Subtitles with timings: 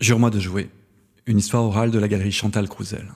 [0.00, 0.70] Jure-moi de jouer,
[1.26, 3.12] une histoire orale de la galerie Chantal Crouzel.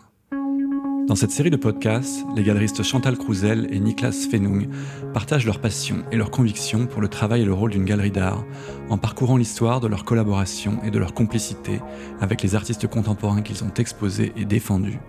[1.08, 4.68] Dans cette série de podcasts, les galeristes Chantal Crouzel et Niklas Fenung
[5.14, 8.44] partagent leur passion et leur conviction pour le travail et le rôle d'une galerie d'art
[8.90, 11.80] en parcourant l'histoire de leur collaboration et de leur complicité
[12.20, 15.00] avec les artistes contemporains qu'ils ont exposés et défendus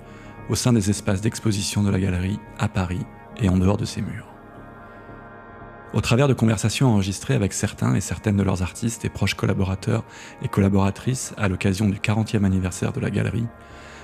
[0.50, 3.05] au sein des espaces d'exposition de la galerie à Paris
[3.42, 4.34] et en dehors de ses murs.
[5.93, 10.04] Au travers de conversations enregistrées avec certains et certaines de leurs artistes et proches collaborateurs
[10.41, 13.47] et collaboratrices à l'occasion du 40e anniversaire de la galerie,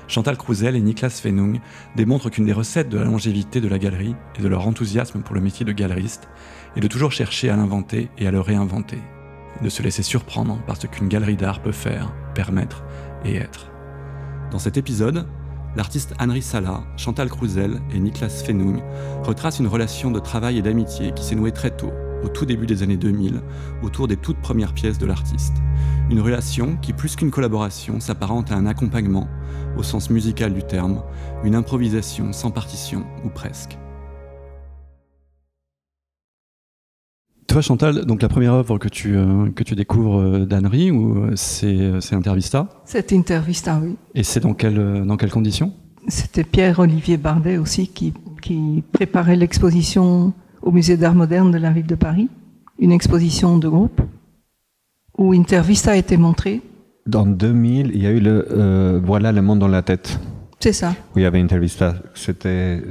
[0.08, 1.60] Chantal Crouzel et Niklas Fenung
[1.96, 5.36] démontrent qu'une des recettes de la longévité de la galerie et de leur enthousiasme pour
[5.36, 6.28] le métier de galeriste
[6.76, 9.00] est de toujours chercher à l'inventer et à le réinventer,
[9.62, 12.84] de se laisser surprendre par ce qu'une galerie d'art peut faire, permettre
[13.24, 13.72] et être.
[14.52, 15.28] Dans cet épisode,
[15.76, 18.82] l'artiste Henri Sala, Chantal Crouzel et Niklas Fenung
[19.24, 21.92] retracent une relation de travail et d'amitié qui s'est nouée très tôt,
[22.24, 23.42] au tout début des années 2000,
[23.84, 25.56] autour des toutes premières pièces de l'artiste.
[26.10, 29.28] Une relation qui, plus qu'une collaboration, s'apparente à un accompagnement,
[29.78, 31.04] au sens musical du terme,
[31.44, 33.78] une improvisation sans partition ou presque.
[37.52, 41.36] Toi, Chantal, donc la première œuvre que tu, euh, que tu découvres euh, d'Henri, euh,
[41.36, 42.70] c'est, c'est Intervista?
[42.86, 43.98] C'est Intervista, oui.
[44.16, 45.74] Et c'est dans, quelle, dans quelles conditions
[46.08, 51.88] C'était Pierre-Olivier Bardet aussi qui, qui préparait l'exposition au Musée d'art moderne de la ville
[51.88, 52.30] de Paris,
[52.80, 54.00] une exposition de groupe
[55.18, 56.62] où Intervista a été montrée.
[57.06, 60.22] Dans 2000, il y a eu le Voilà le monde dans la tête.
[60.62, 60.96] C'est ça.
[61.14, 61.96] Où il y avait Intervista.
[62.14, 62.82] C'était,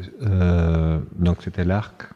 [1.19, 2.11] donc c'était l'arc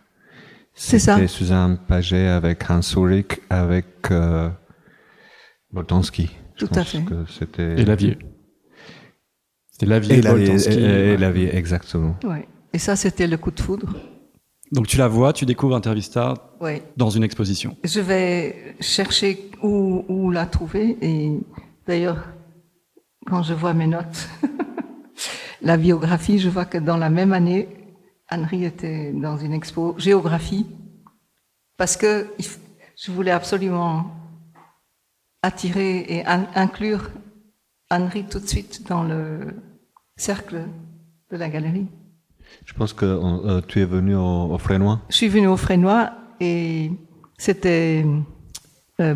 [0.75, 1.14] c'est ça.
[1.14, 4.50] C'était Suzanne Paget avec Hans Ulrich, avec euh,
[5.72, 6.31] Boltanski.
[6.56, 7.03] Tout à fait.
[7.28, 7.81] c'était...
[7.81, 8.19] Et Lavier.
[9.70, 10.78] C'était Lavier et, Boltanski.
[10.78, 12.16] Et, et Lavier, exactement.
[12.25, 12.48] Ouais.
[12.72, 13.94] Et ça, c'était le coup de foudre.
[14.72, 16.83] Donc tu la vois, tu découvres Intervista ouais.
[16.97, 17.77] dans une exposition.
[17.84, 20.97] Je vais chercher où, où la trouver.
[21.00, 21.38] Et
[21.86, 22.27] d'ailleurs,
[23.27, 24.28] quand je vois mes notes,
[25.62, 27.69] la biographie, je vois que dans la même année,
[28.34, 30.66] Henri était dans une expo géographie
[31.76, 32.26] parce que
[32.97, 34.06] je voulais absolument
[35.42, 37.10] attirer et inclure
[37.91, 39.54] Henri tout de suite dans le
[40.16, 40.66] cercle
[41.31, 41.86] de la galerie.
[42.64, 45.00] Je pense que euh, tu es venu au, au, Frénois.
[45.09, 46.91] Je suis venu au Frénois et
[47.38, 48.04] c'était
[49.00, 49.14] euh,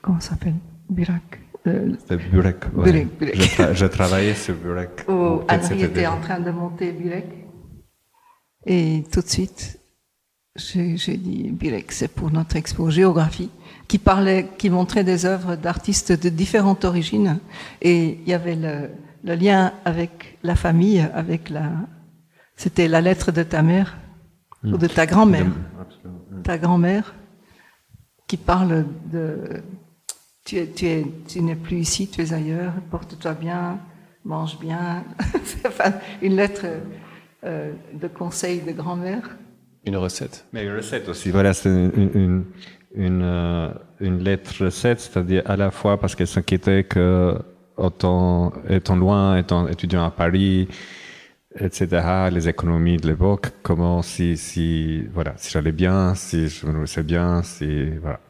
[0.00, 0.54] comment ça s'appelle?
[0.88, 1.40] Burak.
[1.66, 2.64] Euh, c'était Burek.
[2.74, 3.06] Ouais.
[3.18, 5.04] Burek, Je, tra je, travaillais sur Burek.
[5.08, 7.26] Où Henri était en train de monter Burek.
[8.70, 9.80] Et tout de suite,
[10.54, 13.48] j'ai dit, Birek, c'est pour notre expo géographie,
[13.88, 17.38] qui parlait, qui montrait des œuvres d'artistes de différentes origines.
[17.80, 18.90] Et il y avait le,
[19.24, 21.70] le lien avec la famille, avec la,
[22.56, 23.96] c'était la lettre de ta mère,
[24.62, 25.46] ou de ta grand-mère.
[26.44, 27.14] Ta grand-mère,
[28.26, 29.62] qui parle de,
[30.44, 33.80] tu es, tu es, tu n'es plus ici, tu es ailleurs, porte-toi bien,
[34.26, 35.04] mange bien.
[35.66, 36.66] enfin, une lettre,
[37.44, 39.36] euh, de conseils de grand-mère?
[39.86, 40.46] Une recette.
[40.52, 41.30] Mais une recette aussi.
[41.30, 42.44] Voilà, c'est une, une,
[42.94, 43.68] une, euh,
[44.00, 47.38] une, lettre recette, c'est-à-dire à la fois parce qu'elle s'inquiétait que,
[47.76, 50.68] autant, étant loin, étant étudiant à Paris,
[51.54, 56.72] etc., les économies de l'époque, comment si, si, voilà, si j'allais bien, si je me
[56.72, 58.20] nourrissais bien, si, voilà.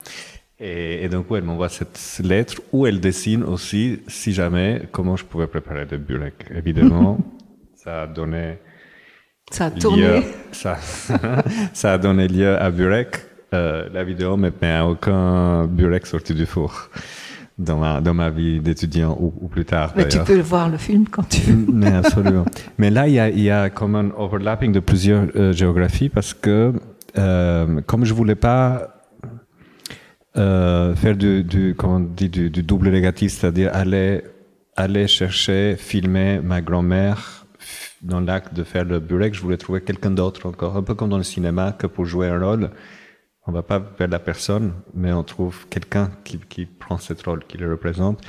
[0.60, 5.16] Et, et, donc, ouais, elle m'envoie cette lettre où elle dessine aussi, si jamais, comment
[5.16, 6.46] je pouvais préparer des burek.
[6.54, 7.18] Évidemment,
[7.74, 8.58] ça a donné
[9.50, 10.02] ça a tourné.
[10.02, 10.22] Lieu,
[10.52, 10.76] ça,
[11.72, 13.16] ça, a donné lieu à Burek.
[13.54, 16.90] Euh, la vidéo ne met aucun Burek sorti du four
[17.56, 19.92] dans ma, dans ma vie d'étudiant ou, ou, plus tard.
[19.96, 21.72] Mais tu peux voir le film quand tu veux.
[21.72, 22.44] Mais absolument.
[22.76, 26.34] Mais là, il y a, y a comme un overlapping de plusieurs euh, géographies parce
[26.34, 26.74] que
[27.16, 28.94] euh, comme je voulais pas
[30.34, 34.22] faire du, du, comment on dit, du, du double négatif, c'est-à-dire aller,
[34.76, 37.38] aller chercher, filmer ma grand-mère
[38.02, 41.08] dans l'acte de faire le burek, je voulais trouver quelqu'un d'autre encore, un peu comme
[41.08, 42.70] dans le cinéma, que pour jouer un rôle,
[43.46, 47.44] on va pas vers la personne, mais on trouve quelqu'un qui, qui prend ce rôle,
[47.44, 48.20] qui le représente.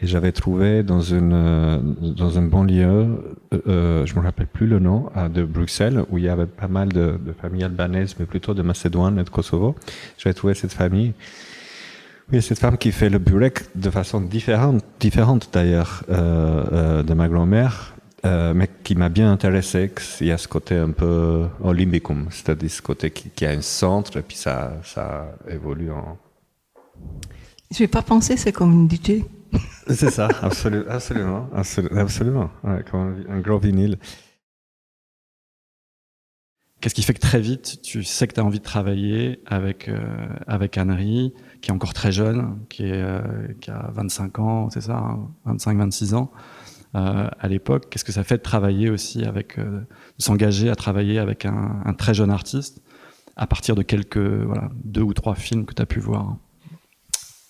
[0.00, 4.66] Et j'avais trouvé dans une euh, dans un banlieue, euh, euh, je me rappelle plus
[4.66, 8.26] le nom, de Bruxelles, où il y avait pas mal de, de familles albanaises, mais
[8.26, 9.76] plutôt de Macédoine et de Kosovo.
[10.18, 11.14] J'avais trouvé cette famille.
[12.32, 17.12] Oui, cette femme qui fait le burek de façon différente, différente d'ailleurs euh, euh, de
[17.12, 17.93] ma grand-mère,
[18.24, 19.90] euh, mais qui m'a bien intéressé,
[20.20, 23.62] il y a ce côté un peu olympicum, c'est-à-dire ce côté qui, qui, a un
[23.62, 26.18] centre et puis ça, ça évolue en.
[27.70, 29.24] Je vais pas penser, c'est comme une DJ.
[29.86, 33.98] C'est ça, absolument, absolument, absolument, absolument ouais, comme un gros vinyle.
[36.84, 39.88] Qu'est-ce qui fait que très vite, tu sais que tu as envie de travailler avec,
[39.88, 39.98] euh,
[40.46, 41.32] avec Anne-Marie,
[41.62, 43.22] qui est encore très jeune, qui, est, euh,
[43.62, 45.16] qui a 25 ans, c'est ça,
[45.46, 46.38] 25-26 hein, ans euh,
[46.94, 49.84] à l'époque Qu'est-ce que ça fait de travailler aussi avec, de
[50.18, 52.80] s'engager à travailler avec un, très jeune artiste
[53.36, 56.36] à partir de quelques, voilà, deux ou trois films que tu as pu voir?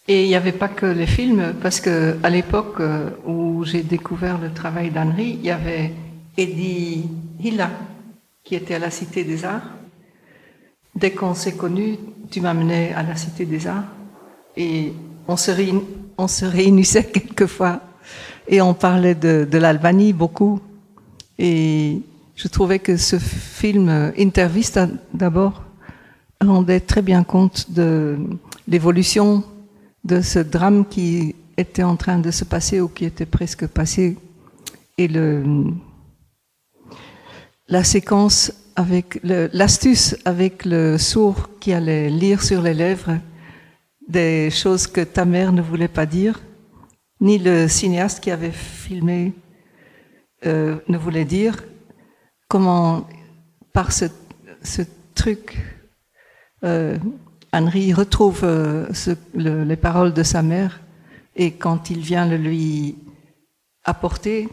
[0.09, 2.81] Et il n'y avait pas que les films, parce que à l'époque
[3.27, 5.93] où j'ai découvert le travail d'Henri, il y avait
[6.37, 7.09] Eddie
[7.41, 7.71] Hilla,
[8.43, 9.71] qui était à la Cité des Arts.
[10.95, 11.97] Dès qu'on s'est connus,
[12.31, 13.85] tu m'amenais à la Cité des Arts
[14.57, 14.93] et
[15.27, 15.51] on se,
[16.19, 17.81] on se réunissait quelquefois
[18.49, 20.61] et on parlait de, l'Albanie beaucoup.
[21.39, 22.03] Et
[22.37, 24.81] je trouvais que ce film Interviste
[25.13, 25.65] d'abord
[26.41, 28.19] rendait très bien compte de
[28.69, 29.45] l'évolution
[30.05, 34.19] de ce drame qui était en train de se passer ou qui était presque passé
[34.99, 35.45] et le,
[37.69, 43.19] la séquence avec l'astuce avec le sourd qui allait lire sur les lèvres
[44.09, 46.41] des choses que ta mère ne voulait pas dire,
[47.25, 49.33] ni le cinéaste qui avait filmé
[50.45, 51.65] euh, ne voulait dire,
[52.49, 53.09] comment
[53.73, 54.05] par ce,
[55.15, 55.59] truc,
[56.65, 56.99] euh,
[57.51, 58.87] Henri retrouve euh,
[59.35, 60.83] le, les paroles de sa mère
[61.35, 62.99] et quand il vient le lui
[63.85, 64.49] apporter,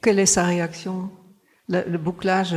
[0.00, 1.10] quelle est sa réaction?
[1.68, 2.56] Le, bouclage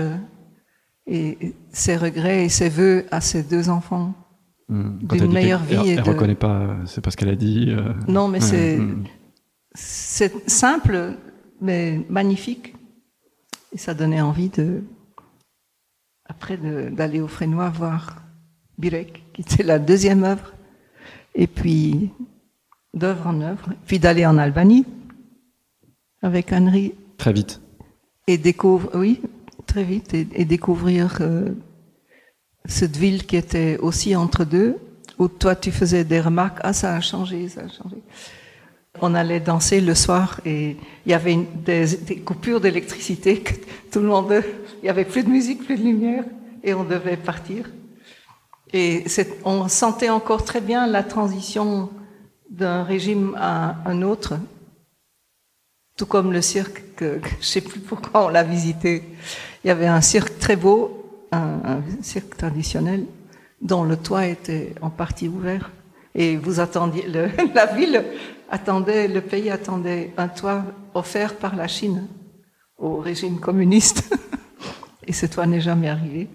[1.07, 4.13] et ses regrets et ses voeux à ses deux enfants.
[4.71, 5.89] D'une meilleure vie.
[5.89, 7.68] Elle, ne reconnaît pas, c'est pas ce qu'elle a dit.
[7.69, 7.94] Euh.
[8.07, 9.03] Non, mais c'est mmh.
[9.73, 11.18] c'est simple,
[11.59, 12.75] mais magnifique.
[13.73, 14.81] Et ça donnait envie de
[16.25, 18.23] après d'aller au Frénois voir
[18.77, 20.53] Birek, qui était la deuxième œuvre,
[21.35, 22.12] et puis
[22.94, 24.85] d'œuvre en œuvre, puis d'aller en Albanie
[26.21, 26.94] avec Henri.
[27.17, 27.62] Très vite
[28.27, 29.21] et découvre, oui,
[29.65, 31.50] très vite, et, découvrir euh,
[32.66, 34.78] cette ville qui était aussi entre deux,
[35.18, 37.98] où toi tu faisais des remarques, ah ça a changé, ça a changé.
[39.00, 41.88] On allait danser le soir et il y avait des,
[42.25, 43.44] coupures d'électricité,
[43.92, 44.44] tout le monde,
[44.81, 46.24] il y avait plus de musique, plus de lumière,
[46.63, 47.69] et on devait partir.
[48.74, 49.06] Et
[49.44, 51.90] on sentait encore très bien la transition
[52.50, 54.36] d'un régime à un autre,
[55.98, 59.04] tout comme le cirque, que, je sais plus pourquoi on l'a visité.
[59.63, 61.00] Il y avait un cirque très beau,
[61.31, 63.06] un, cirque traditionnel,
[63.62, 65.72] dont le toit était en partie ouvert.
[66.13, 67.07] Et vous attendiez,
[67.56, 68.04] la ville
[68.50, 70.63] attendait, le pays attendait un toit
[70.94, 72.07] offert par la Chine
[72.78, 74.13] au régime communiste.
[75.07, 76.28] Et ce toit n'est jamais arrivé.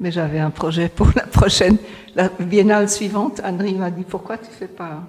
[0.00, 1.76] Mais j'avais un projet pour la prochaine,
[2.14, 3.40] la biennale suivante.
[3.44, 5.04] André m'a dit, pourquoi tu fais pas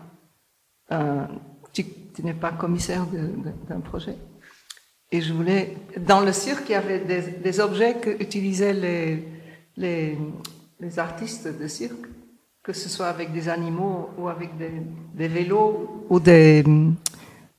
[0.92, 1.28] un,
[1.74, 1.86] tu
[2.24, 3.06] n'es pas commissaire
[3.68, 4.16] d'un projet?
[5.14, 5.78] Et je voulais,
[6.08, 9.24] dans le cirque, il y avait des, objets que utilisaient les,
[9.78, 10.18] les,
[11.00, 12.08] artistes de cirque,
[12.64, 14.72] que ce soit avec des animaux ou avec des,
[15.14, 16.64] des vélos ou des,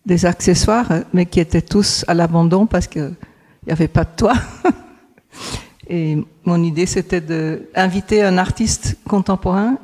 [0.04, 3.14] des, accessoires, mais qui étaient tous à l'abandon parce qu'il
[3.64, 4.40] n'y avait pas de toit.
[5.88, 9.78] Et mon idée, c'était d'inviter un artiste contemporain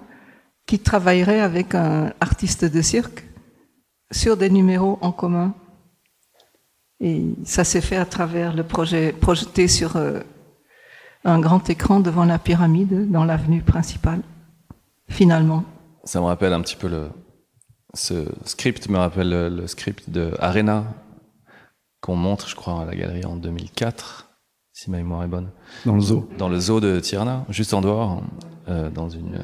[0.67, 3.25] qui travaillerait avec un artiste de cirque
[4.11, 5.55] sur des numéros en commun.
[7.01, 10.21] Et ça s'est fait à travers le projet projeté sur euh,
[11.25, 14.21] un grand écran devant la pyramide dans l'avenue principale,
[15.09, 15.65] finalement.
[16.05, 17.09] Ça me rappelle un petit peu le.
[17.95, 20.85] Ce script me rappelle le, le script de Arena
[22.01, 24.31] qu'on montre, je crois, à la galerie en 2004,
[24.73, 25.51] si ma mémoire est bonne.
[25.85, 26.29] Dans le zoo.
[26.39, 28.23] Dans le zoo de Tirana, juste en dehors,
[28.69, 29.43] euh, dans une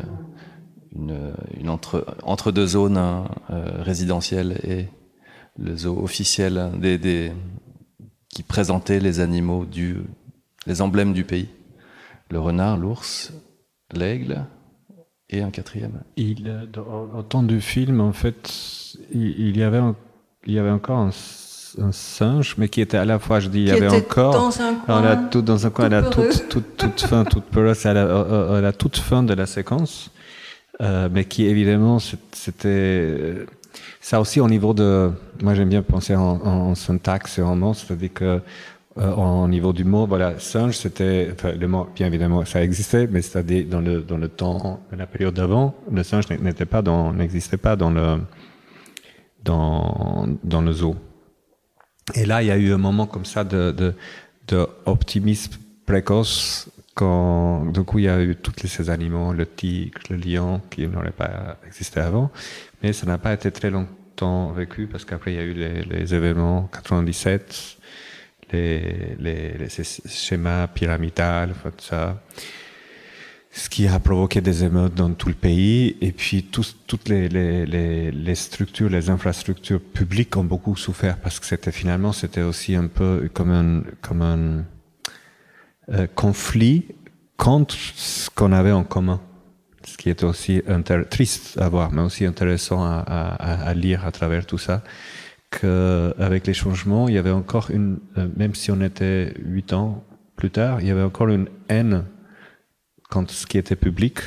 [0.96, 4.88] une, une entre, entre deux zones hein, euh, résidentielles et
[5.58, 7.32] le zoo officiel des, des,
[8.28, 9.98] qui présentait les animaux du,
[10.66, 11.48] les emblèmes du pays.
[12.30, 13.32] Le renard, l'ours,
[13.92, 14.44] l'aigle
[15.30, 16.02] et un quatrième.
[16.16, 16.68] Il,
[17.14, 19.94] au temps du film, en fait, il, il y avait, un,
[20.44, 21.10] il y avait encore un,
[21.78, 24.60] un, singe, mais qui était à la fois, je dis, il y avait encore, dans
[24.60, 27.86] un coin, a tout dans un coin, à la toute, toute, toute fin, toute peureuse,
[27.86, 30.10] à la, à la toute fin de la séquence.
[30.82, 33.46] Euh, mais qui évidemment c'était euh,
[34.00, 35.10] ça aussi au niveau de
[35.42, 38.40] moi j'aime bien penser en, syntaxe et en mot c'est-à-dire que
[38.98, 43.22] euh, au niveau du mot voilà singe c'était le mot bien évidemment ça existait mais
[43.22, 47.12] c'est-à-dire dans le dans le temps de la période d'avant le singe n'était pas dans
[47.12, 48.18] n'existait pas dans le
[49.46, 50.96] dans dans le zoo.
[52.14, 53.94] Et là il y a eu un moment comme ça de,
[54.48, 55.54] de optimisme
[55.86, 60.62] précoce quand du coup il y a eu tous ces animaux, le tigre, le lion,
[60.70, 62.30] qui n'auraient pas existé avant,
[62.92, 66.68] ça n'a pas été très longtemps vécu parce qu'après il y a eu les, événements
[66.72, 67.78] 97,
[68.52, 69.68] les,
[70.06, 72.22] schémas pyramidales, tout ça
[73.56, 75.96] ce qui a provoqué des émeutes dans tout le pays.
[76.02, 82.12] Et puis toutes les, structures, les infrastructures publiques ont beaucoup souffert parce que c'était finalement
[82.12, 84.64] c'était aussi un peu comme un comme un
[85.94, 86.88] euh, conflit
[87.38, 89.20] contre ce qu'on avait en commun,
[89.86, 90.62] ce qui était aussi
[91.08, 94.82] triste à voir, mais aussi intéressant à, lire à travers tout ça.
[95.50, 100.04] Qu'avec les changements, il y avait encore une, euh, même si on était huit ans
[100.34, 102.04] plus tard, il y avait encore une haine
[103.08, 104.18] quand ce qui était public.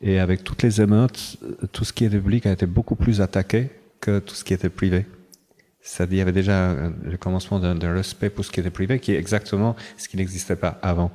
[0.00, 1.36] Et avec toutes les émeutes,
[1.72, 4.70] tout ce qui était public a été beaucoup plus attaqué que tout ce qui était
[4.70, 5.04] privé.
[5.82, 6.74] C'est-à-dire, il y avait déjà
[7.04, 10.56] le commencement d'un respect pour ce qui était privé, qui est exactement ce qui n'existait
[10.56, 11.12] pas avant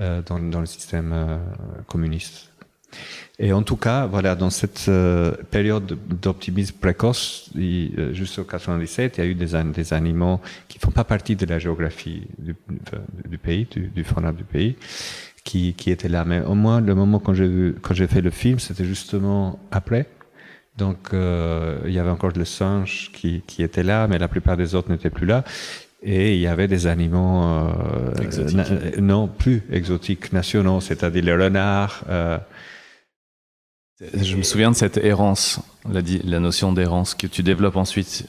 [0.00, 1.38] euh, dans, dans, le système euh,
[1.86, 2.50] communiste.
[3.38, 7.50] Et en tout cas, voilà, dans cette euh, période d'optimisme précoce,
[8.12, 11.58] jusqu'au 97, il y a eu des, des animaux qui font pas partie de la
[11.58, 12.54] géographie du,
[13.28, 14.76] du pays, du, du du pays,
[15.42, 16.24] qui, qui était là.
[16.24, 20.06] Mais au moins, le moment quand j'ai quand j'ai fait le film, c'était justement après.
[20.76, 24.56] Donc, euh, il y avait encore le singe qui, qui était là, mais la plupart
[24.56, 25.44] des autres n'étaient plus là.
[26.02, 28.12] Et il y avait des animaux euh,
[28.98, 32.04] non plus exotiques, nationaux, c'est-à-dire les renards.
[32.08, 32.38] Euh,
[34.00, 38.28] je me souviens de cette errance, la, la notion d'errance que tu développes ensuite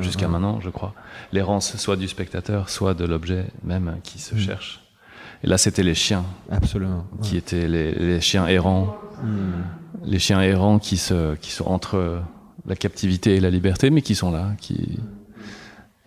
[0.00, 0.94] jusqu'à maintenant, je crois.
[1.32, 4.38] L'errance soit du spectateur, soit de l'objet même qui se mm.
[4.38, 4.82] cherche.
[5.44, 6.24] Et là, c'était les chiens.
[6.50, 7.06] Absolument.
[7.22, 8.96] Qui étaient les, chiens errants.
[9.22, 9.62] Hmm.
[10.04, 12.22] Les chiens errants qui, se, qui sont entre
[12.66, 14.98] la captivité et la liberté, mais qui sont là, qui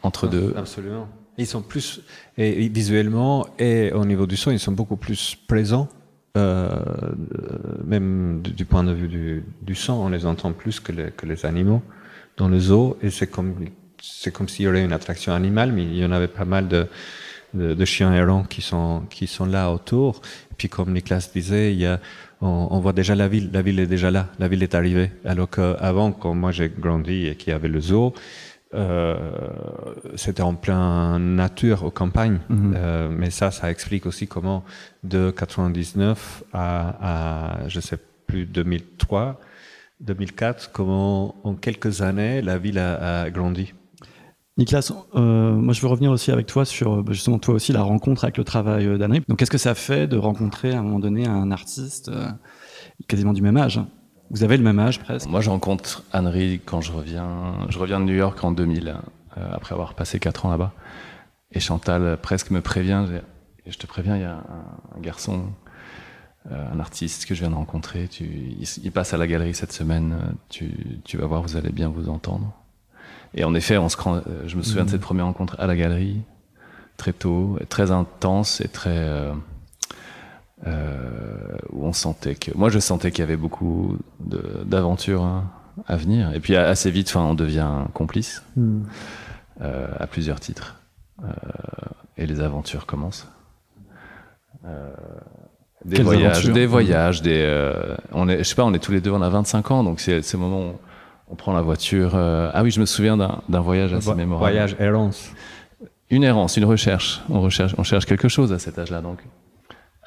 [0.03, 0.53] entre deux.
[0.57, 1.07] Absolument.
[1.37, 2.01] Ils sont plus,
[2.37, 5.87] et visuellement et au niveau du son, ils sont beaucoup plus présents.
[6.37, 6.69] Euh,
[7.85, 11.25] même du, point de vue du, du, son, on les entend plus que les, que
[11.25, 11.81] les animaux
[12.37, 13.55] dans le zoo, et c'est comme
[14.01, 16.67] c'est comme s'il y aurait une attraction animale, mais il y en avait pas mal
[16.67, 16.87] de
[17.55, 20.21] de, chiens errants qui sont qui sont là autour.
[20.51, 21.99] Et puis comme Nicolas disait, il y a
[22.41, 25.11] on, on, voit déjà la ville, la ville est déjà là, la ville est arrivée.
[25.25, 28.19] Alors qu'avant, quand moi j'ai grandi et qu'il y avait le zoo, euh,
[30.15, 32.39] c'était en plein nature, aux campagnes.
[32.49, 32.73] Mhm.
[32.75, 34.63] Euh, mais ça, ça explique aussi comment
[35.03, 37.97] de 99 à, à je sais
[38.27, 39.39] plus 2003,
[40.01, 43.73] 2004, comment en quelques années la ville a, a grandi.
[44.59, 47.81] Nicolas, euh, moi je veux revenir aussi avec toi sur bah, justement toi aussi la
[47.81, 49.21] rencontre avec le travail euh, d'Anne.
[49.29, 52.27] Donc qu'est-ce que ça fait de rencontrer à un moment donné un artiste euh,
[53.07, 53.79] quasiment du même âge?
[54.31, 56.31] Vous avez le même âge presque Moi je rencontre Anne
[56.65, 58.95] quand je reviens, je reviens de New York en 2000
[59.35, 60.73] après avoir passé 4 ans là-bas.
[61.51, 63.05] Et Chantal presque me prévient,
[63.65, 64.43] je te préviens, il y a
[64.95, 65.45] un, garçon,
[66.49, 70.15] un artiste que je viens de rencontrer, tu, il, passe à la galerie cette semaine,
[70.49, 72.53] tu, tu vas voir, vous allez bien vous entendre.
[73.33, 73.97] Et en effet, on se,
[74.45, 75.05] je me souviens de cette mhm.
[75.05, 76.21] première rencontre à la galerie,
[76.97, 79.35] très tôt, très intense et très euh, euh,
[80.65, 85.45] où on sentait que, moi, je sentais qu'il y avait beaucoup d'aventures hein,
[85.87, 86.33] à venir.
[86.33, 88.85] Et puis assez vite, enfin, on devient complice mhm.
[89.61, 90.75] euh, à plusieurs titres,
[91.23, 91.27] euh,
[92.17, 93.27] et les aventures commencent.
[94.65, 94.89] Euh,
[95.85, 99.11] des voyages, des voyages, des, on est, je sais pas, on est tous les deux,
[99.11, 100.73] on a 25 ans, donc c'est ce moment où
[101.29, 102.11] on prend la voiture.
[102.15, 104.51] Euh, ah oui, je me souviens d'un voyage assez mémorable.
[104.51, 105.31] Voyage errance.
[106.09, 107.21] Une errance, une recherche.
[107.29, 109.01] On recherche, on cherche quelque chose à cet âge-là.
[109.01, 109.19] Donc,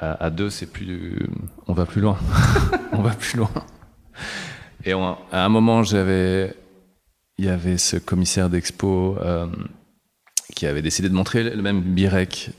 [0.02, 1.28] à, deux, c'est plus,
[1.68, 2.18] on va plus loin.
[2.92, 3.50] on va plus loin.
[4.84, 6.56] Et à un moment, j'avais,
[7.38, 9.46] il y avait ce commissaire d'expo euh,
[10.56, 12.50] qui avait décidé de montrer le même Birek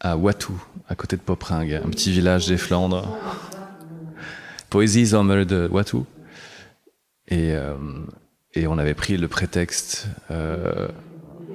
[0.00, 3.08] à Watou, à côté de Popringue, un petit village des Flandres.
[4.68, 6.04] Poésie Sommer de Watou.
[7.28, 7.74] Et, euh,
[8.52, 10.08] et on avait pris le prétexte.
[10.30, 10.88] Euh,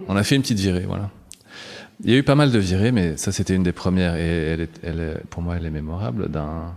[0.07, 1.11] on a fait une petite virée, voilà.
[2.01, 4.67] Il y a eu pas mal de virées, mais ça c'était une des premières et
[5.29, 6.75] pour moi elle est mémorable d'un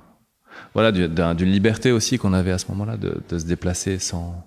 [0.75, 4.47] voilà d'une liberté aussi qu'on avait à ce moment-là de, se déplacer sans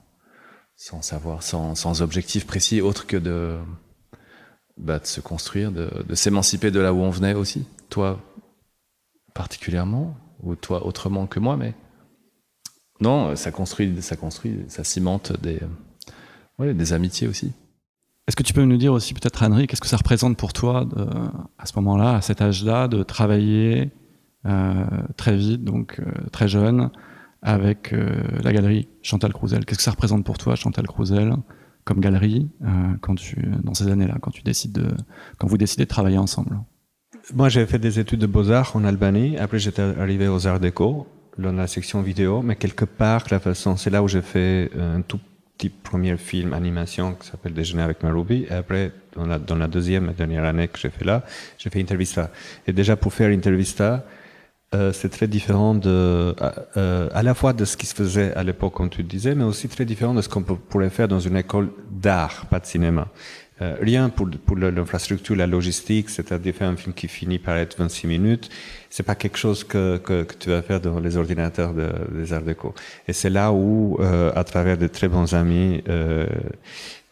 [0.76, 3.58] sans savoir, sans, sans objectif précis autre que de
[4.78, 7.68] bah, de se construire, de, s'émanciper de là où on venait aussi.
[7.90, 8.20] Toi
[9.34, 11.74] particulièrement ou toi autrement que moi, mais
[13.02, 15.60] non, ça construit, ça construit, ça cimente des,
[16.60, 17.54] des amitiés aussi.
[18.30, 20.86] Est-ce que tu peux nous dire aussi peut-être Henri, qu'est-ce que ça représente pour toi
[20.86, 21.04] de,
[21.58, 23.92] à ce moment-là, à cet âge-là, de travailler
[24.46, 24.86] euh,
[25.18, 26.92] très vite, donc euh, très jeune,
[27.42, 29.66] avec euh, la galerie Chantal Crouzel?
[29.66, 31.38] Qu'est-ce que ça représente pour toi, Chantal Crouzel,
[31.86, 32.68] comme galerie, euh,
[33.02, 34.96] quand tu, dans ces années-là, quand tu décides de,
[35.40, 36.60] quand vous décidez de travailler ensemble?
[37.34, 39.38] Moi, j'ai fait des études de beaux-arts en Albanie.
[39.40, 41.08] Après, j'étais arrivé aux Arts Déco
[41.40, 45.02] dans la section vidéo, mais quelque part, la façon, c'est là où j'ai fait un
[45.02, 45.20] tout
[45.60, 48.48] petit premier film animation qui s'appelle Déjeuner avec Marubi.
[48.50, 51.24] Et après, dans la, la deuxième et dernière année que j'ai fait là,
[51.58, 52.32] j'ai fait Intervista.
[52.66, 54.06] Et déjà, pour faire Intervista,
[54.74, 56.34] euh, c'est très différent de,
[56.78, 59.44] euh, à la fois de ce qui se faisait à l'époque, comme tu disais, mais
[59.44, 63.10] aussi très différent de ce qu'on pourrait faire dans une école d'art, pas de cinéma.
[63.62, 67.78] Euh, rien pour, pour l'infrastructure, la logistique, c'est-à-dire faire un film qui finit par être
[67.78, 68.50] 26 minutes,
[68.90, 72.32] c'est pas quelque chose que, que, que, tu vas faire dans les ordinateurs de, des
[72.32, 72.74] arts déco.
[73.08, 76.26] Et c'est là où, euh, à travers de très bons amis, euh,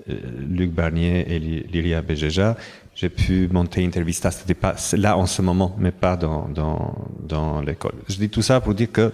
[0.10, 0.16] euh
[0.48, 2.56] Luc Barnier et Lilia Bejeja,
[2.96, 4.32] j'ai pu monter Intervista.
[4.32, 7.94] C'était pas là en ce moment, mais pas dans, dans, dans l'école.
[8.08, 9.12] Je dis tout ça pour dire que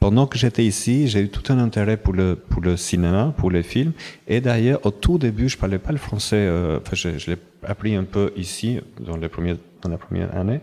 [0.00, 3.50] pendant que j'étais ici, j'ai eu tout un intérêt pour le, pour le cinéma, pour
[3.50, 3.92] les films.
[4.26, 6.36] Et d'ailleurs, au tout début, je parlais pas le français.
[6.36, 10.60] Euh, enfin, je, l'ai appris un peu ici, dans, les premiers, dans la première année.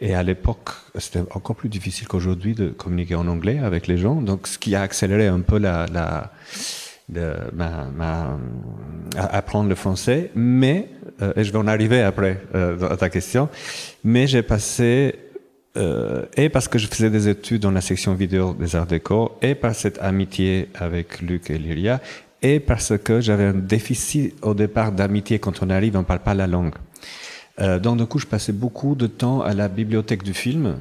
[0.00, 4.20] Et à l'époque, c'était encore plus difficile qu'aujourd'hui de communiquer en anglais avec les gens.
[4.20, 6.32] Donc, ce qui a accéléré un peu la, la,
[7.52, 8.38] ma, ma,
[9.16, 10.30] apprendre le français.
[10.34, 10.88] Mais,
[11.22, 13.48] euh, et je vais en arriver après euh, à ta question,
[14.04, 15.14] mais j'ai passé
[15.78, 19.38] euh, et parce que je faisais des études dans la section vidéo des arts déco,
[19.42, 22.00] et par cette amitié avec Luc et Lyria,
[22.42, 26.20] et parce que j'avais un déficit au départ d'amitié quand on arrive, on ne parle
[26.20, 26.74] pas la langue.
[27.60, 30.76] Euh, donc du coup, je passais beaucoup de temps à la bibliothèque du film.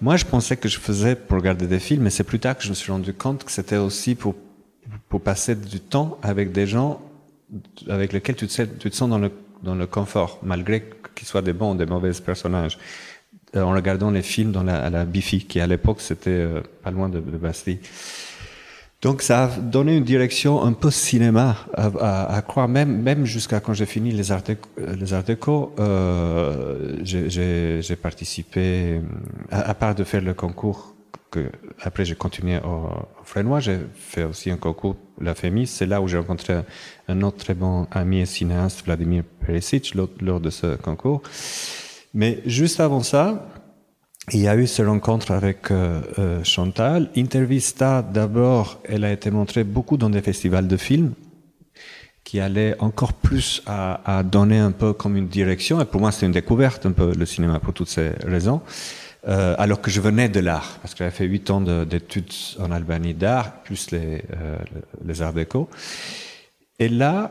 [0.00, 2.62] Moi, je pensais que je faisais pour regarder des films, mais c'est plus tard que
[2.62, 4.34] je me suis rendu compte que c'était aussi pour
[5.08, 7.00] pour passer du temps avec des gens
[7.88, 9.30] avec lesquels tu te, tu te sens dans le
[9.62, 10.84] dans le confort, malgré
[11.14, 12.78] qu'ils soient des bons ou des mauvais personnages.
[13.54, 16.62] Euh, en regardant les films dans la, à la Bifi, qui à l'époque c'était euh,
[16.82, 17.80] pas loin de, de, Bastille.
[19.02, 23.26] Donc ça a donné une direction un peu cinéma, à, à, à croire même, même
[23.26, 29.02] jusqu'à quand j'ai fini les arts déco, les déco euh, j'ai participé,
[29.50, 30.94] à, à, part de faire le concours,
[31.30, 31.50] que
[31.82, 32.86] après j'ai continué au,
[33.20, 36.54] au Frénois, j'ai fait aussi un concours, la FEMIS, c'est là où j'ai rencontré
[37.06, 41.20] un autre très bon ami et cinéaste, Vladimir Perisic, lors de ce concours.
[42.14, 43.46] Mais juste avant ça,
[44.30, 47.10] il y a eu cette rencontre avec euh, euh, Chantal.
[47.16, 51.14] Intervista, d'abord, elle a été montrée beaucoup dans des festivals de films
[52.24, 55.80] qui allaient encore plus à, à donner un peu comme une direction.
[55.80, 58.62] Et pour moi, c'est une découverte un peu le cinéma pour toutes ces raisons.
[59.28, 62.72] Euh, alors que je venais de l'art, parce que j'avais fait huit ans d'études en
[62.72, 64.58] Albanie d'art, plus les, euh,
[65.04, 65.68] les arts déco.
[66.80, 67.30] Et là,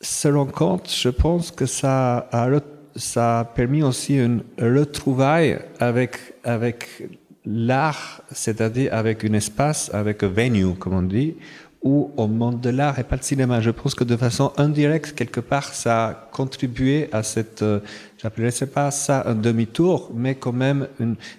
[0.00, 2.48] se rend je pense que ça a
[2.96, 7.08] ça a permis aussi une retrouvaille avec, avec
[7.44, 11.36] l'art, c'est-à-dire avec un espace, avec un venue, comme on dit,
[11.82, 13.60] où au monde de l'art et pas le cinéma.
[13.60, 17.80] Je pense que de façon indirecte, quelque part, ça a contribué à cette, euh,
[18.18, 20.88] j'appellerais pas ça un demi-tour, mais quand même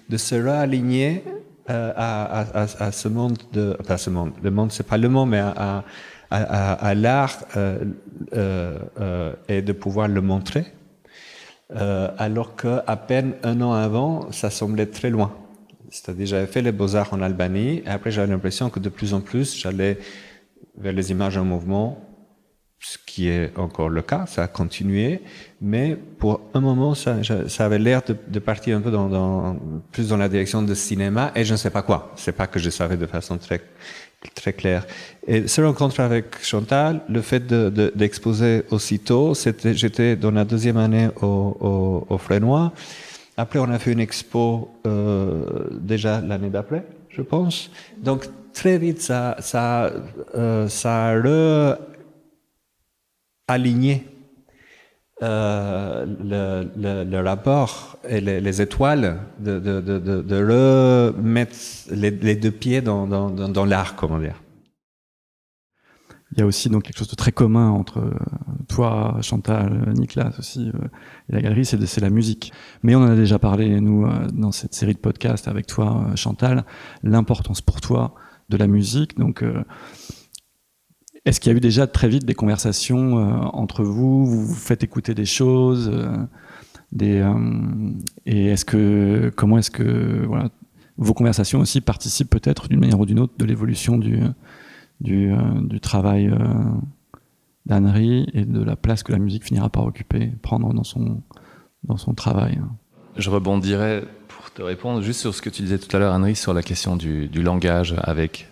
[0.08, 1.22] de se réaligner
[1.70, 5.40] euh, à, ce monde de, enfin, ce monde, le monde, c'est pas le monde, mais
[5.40, 7.84] à, l'art euh,
[8.34, 10.64] euh, et de pouvoir le montrer
[11.76, 15.32] euh, alors qu'à peine un an avant, ça semblait très loin.
[15.90, 19.20] C'est-à-dire, j'avais fait les beaux-arts en Albanie, et après, j'avais l'impression que de plus en
[19.20, 19.98] plus, j'allais
[20.78, 21.98] vers les images en mouvement,
[22.82, 25.20] ce qui est encore le cas, ça a continué,
[25.60, 29.56] mais pour un moment, ça, ça avait l'air de, de, partir un peu dans, dans,
[29.92, 32.12] plus dans la direction de cinéma, et je ne sais pas quoi.
[32.16, 33.60] C'est pas que je savais de façon très
[34.34, 34.86] très clair.
[35.26, 40.44] Et ce rencontre avec Chantal, le fait d'exposer de, de, aussitôt, c'était, j'étais dans la
[40.44, 41.26] deuxième année au,
[41.60, 42.72] au, au Frénois.
[43.36, 47.70] Après, on a fait une expo euh, déjà l'année d'après, je pense.
[47.98, 49.90] Donc très vite, ça, ça,
[50.34, 51.14] euh, ça a
[53.48, 54.06] aligné
[55.22, 56.04] euh,
[56.76, 61.54] le, le, rapport et les, les étoiles, de, de, de, remettre
[61.92, 64.42] les, les, deux pieds dans, dans, dans l'art, comment dire.
[66.32, 68.14] Il y a aussi donc quelque chose de très commun entre euh,
[68.68, 70.88] toi, Chantal, Nicolas aussi euh,
[71.28, 72.52] et la galerie, c'est la musique.
[72.82, 76.64] Mais on en a déjà parlé nous dans cette série de podcasts avec toi, Chantal,
[77.04, 78.14] l'importance pour toi
[78.48, 79.16] de la musique.
[79.18, 79.44] Donc
[81.24, 84.26] est-ce qu'il y a eu déjà très vite des conversations euh, entre vous?
[84.26, 86.16] Vous vous faites écouter des choses euh,
[87.00, 87.92] euh,
[88.26, 88.52] Et
[89.36, 90.28] comment est-ce que
[90.96, 94.20] vos conversations aussi participent peut-être d'une manière ou d'une autre de l'évolution du,
[95.00, 95.32] du,
[95.62, 96.30] du, travail
[97.66, 102.60] d'Annery et de la place que la musique finira par occuper, prendre dans son, travail?
[103.16, 106.36] Je rebondirais pour te répondre juste sur ce que tu disais tout à l'heure, Annery,
[106.36, 108.51] sur la question du langage avec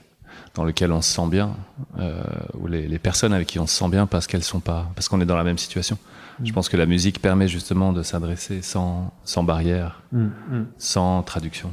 [0.55, 1.57] dans lequel on se sent bien,
[1.99, 2.23] euh,
[2.59, 5.09] ou les, les, personnes avec qui on se sent bien parce qu'elles sont pas, parce
[5.09, 5.97] qu'on est dans la même situation.
[6.41, 6.47] Mmh.
[6.47, 10.19] Je pense que la musique permet justement de s'adresser sans, sans barrière, mmh.
[10.25, 10.67] Mmh.
[10.79, 11.73] sans traduction.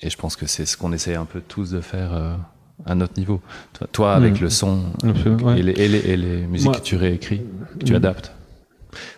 [0.00, 2.34] Et je pense que c'est ce qu'on essaie un peu tous de faire euh,
[2.86, 3.40] un autre niveau.
[3.72, 4.42] Toi, toi avec Mm.
[4.44, 5.60] le son ouais.
[5.60, 7.42] et, les, et les- et les musiques Moi- que tu réécris,
[7.78, 7.96] que tu Mm.
[7.96, 8.32] adaptes.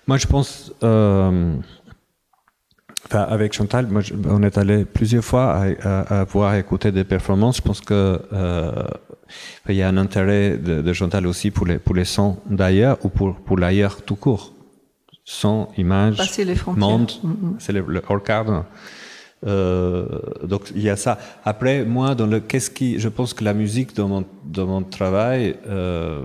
[0.06, 1.56] Moi, je pense, euh,
[3.06, 6.92] enfin, avec Chantal, moi, je- on est allé plusieurs fois à, à, à voir écouter
[6.92, 7.56] des performances.
[7.58, 8.72] Je pense que euh,
[9.68, 12.98] il y a un intérêt de, de Chantal aussi pour les pour les sons d'ailleurs
[13.04, 14.52] ou pour pour l'ailleurs tout court.
[15.26, 17.56] Son, image, Passer les monde, Mhm.
[17.58, 18.66] c'est le, le hors cadre.
[19.46, 20.06] Euh,
[20.42, 21.18] donc il y a ça.
[21.44, 24.82] Après, moi, dans le qu'est-ce qui, je pense que la musique dans mon dans mon
[24.82, 26.22] travail, euh,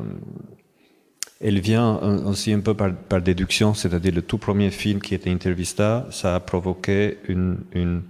[1.40, 6.06] elle vient aussi un peu par, déduction, c'est-à-dire le tout premier film qui était Intervista,
[6.12, 8.04] ça a provoqué une, une,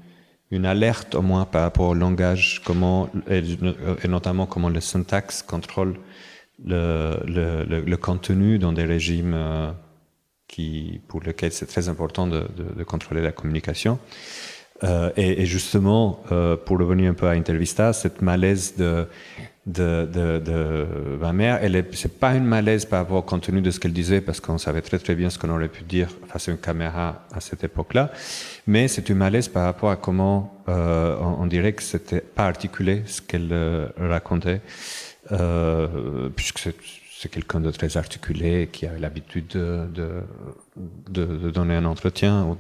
[0.50, 3.44] une alerte au moins par rapport au langage, comment, et,
[4.08, 5.96] notamment comment le syntaxe contrôle
[6.66, 9.72] le, le, le, le contenu dans des régimes euh,
[10.48, 14.00] qui, pour lesquels c'est très important de, de, de contrôler la communication.
[14.84, 19.08] Euh, et, et justement, euh, pour revenir un peu à Intervista, cette malaise de,
[19.72, 20.88] de, de, de
[21.20, 23.94] ma mère, elle est, c'est pas une malaise par rapport au contenu de ce qu'elle
[23.94, 26.58] disait, parce qu'on savait très très bien ce qu'on aurait pu dire face à une
[26.58, 28.12] caméra à cette époque-là,
[28.68, 33.04] mais c'est une malaise par rapport à comment euh, on, dirait que c'était pas articulé
[33.06, 34.62] ce qu'elle euh, racontait,
[35.32, 36.76] euh, puisque c'est,
[37.12, 40.10] c'est quelqu'un de très articulé qui a l'habitude de, de,
[41.10, 42.58] de, de donner un entretien.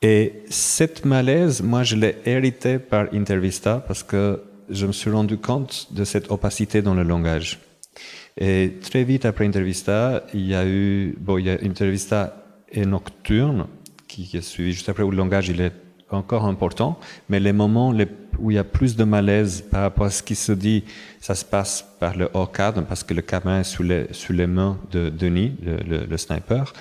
[0.00, 5.38] Et cette malaise, moi, je l'ai hérité par Intervista parce que je me suis rendu
[5.38, 7.58] compte de cette opacité dans le langage.
[8.36, 12.86] Et très vite après Intervista, il y a eu, bon, il y a Intervista et
[12.86, 13.66] Nocturne
[14.06, 15.72] qui, est suivi juste après où le langage il est
[16.10, 17.92] encore important, mais les moments
[18.38, 20.84] où il y a plus de malaise par rapport à ce qui se dit,
[21.20, 24.78] ça se passe par le hors cadre parce que le caméra est sous les, mains
[24.90, 26.72] de Denis, le sniper.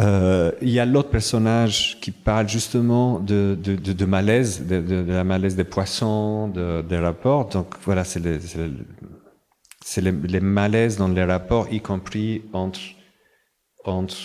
[0.00, 5.04] Euh, il y a l'autre personnage qui parle justement de, de, de, de malaise, de,
[5.06, 7.48] la malaise des poissons, de, des rapports.
[7.48, 8.38] Donc voilà, c'est les,
[9.98, 12.80] les, les, malaises dans les rapports, y compris entre,
[13.84, 14.16] entre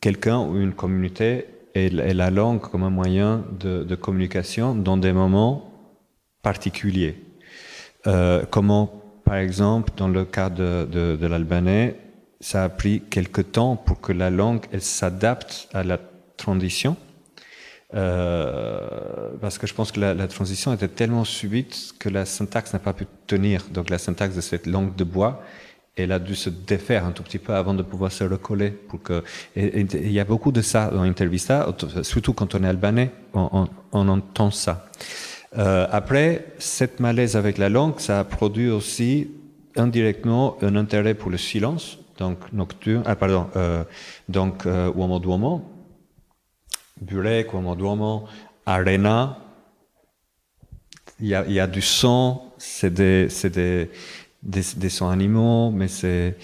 [0.00, 5.72] quelqu'un ou une communauté et, la langue comme un moyen de, communication dans des moments
[6.42, 7.16] particuliers.
[8.06, 8.92] Euh, comment,
[9.24, 11.96] par exemple, dans le cas de, de l'albanais,
[12.40, 15.98] ça a pris quelque temps pour que la langue elle s'adapte à la
[16.36, 16.96] transition.
[17.94, 22.78] Euh, parce que je pense que la, transition était tellement subite que la syntaxe n'a
[22.78, 23.64] pas pu tenir.
[23.72, 25.42] Donc la syntaxe de cette langue de bois,
[25.96, 28.70] elle a dû se défaire un tout petit peu avant de pouvoir se recoller.
[28.70, 29.24] Pour que,
[29.56, 33.68] il y a beaucoup de ça dans Intervista, surtout quand on est albanais, on, on,
[33.92, 34.90] on entend ça.
[35.56, 39.30] Euh, après, cette malaise avec la langue, ça a produit aussi
[39.76, 43.84] indirectement un intérêt pour le silence, donc nocturne, ah pardon, euh,
[44.28, 45.62] donc euh, uomo duomo,
[47.00, 48.24] Burek, uomo duomo,
[48.66, 49.38] arena.
[51.20, 53.90] Il y a, il y a du son, c'est des, c'est des,
[54.42, 56.36] des, des, sons animaux, mais c'est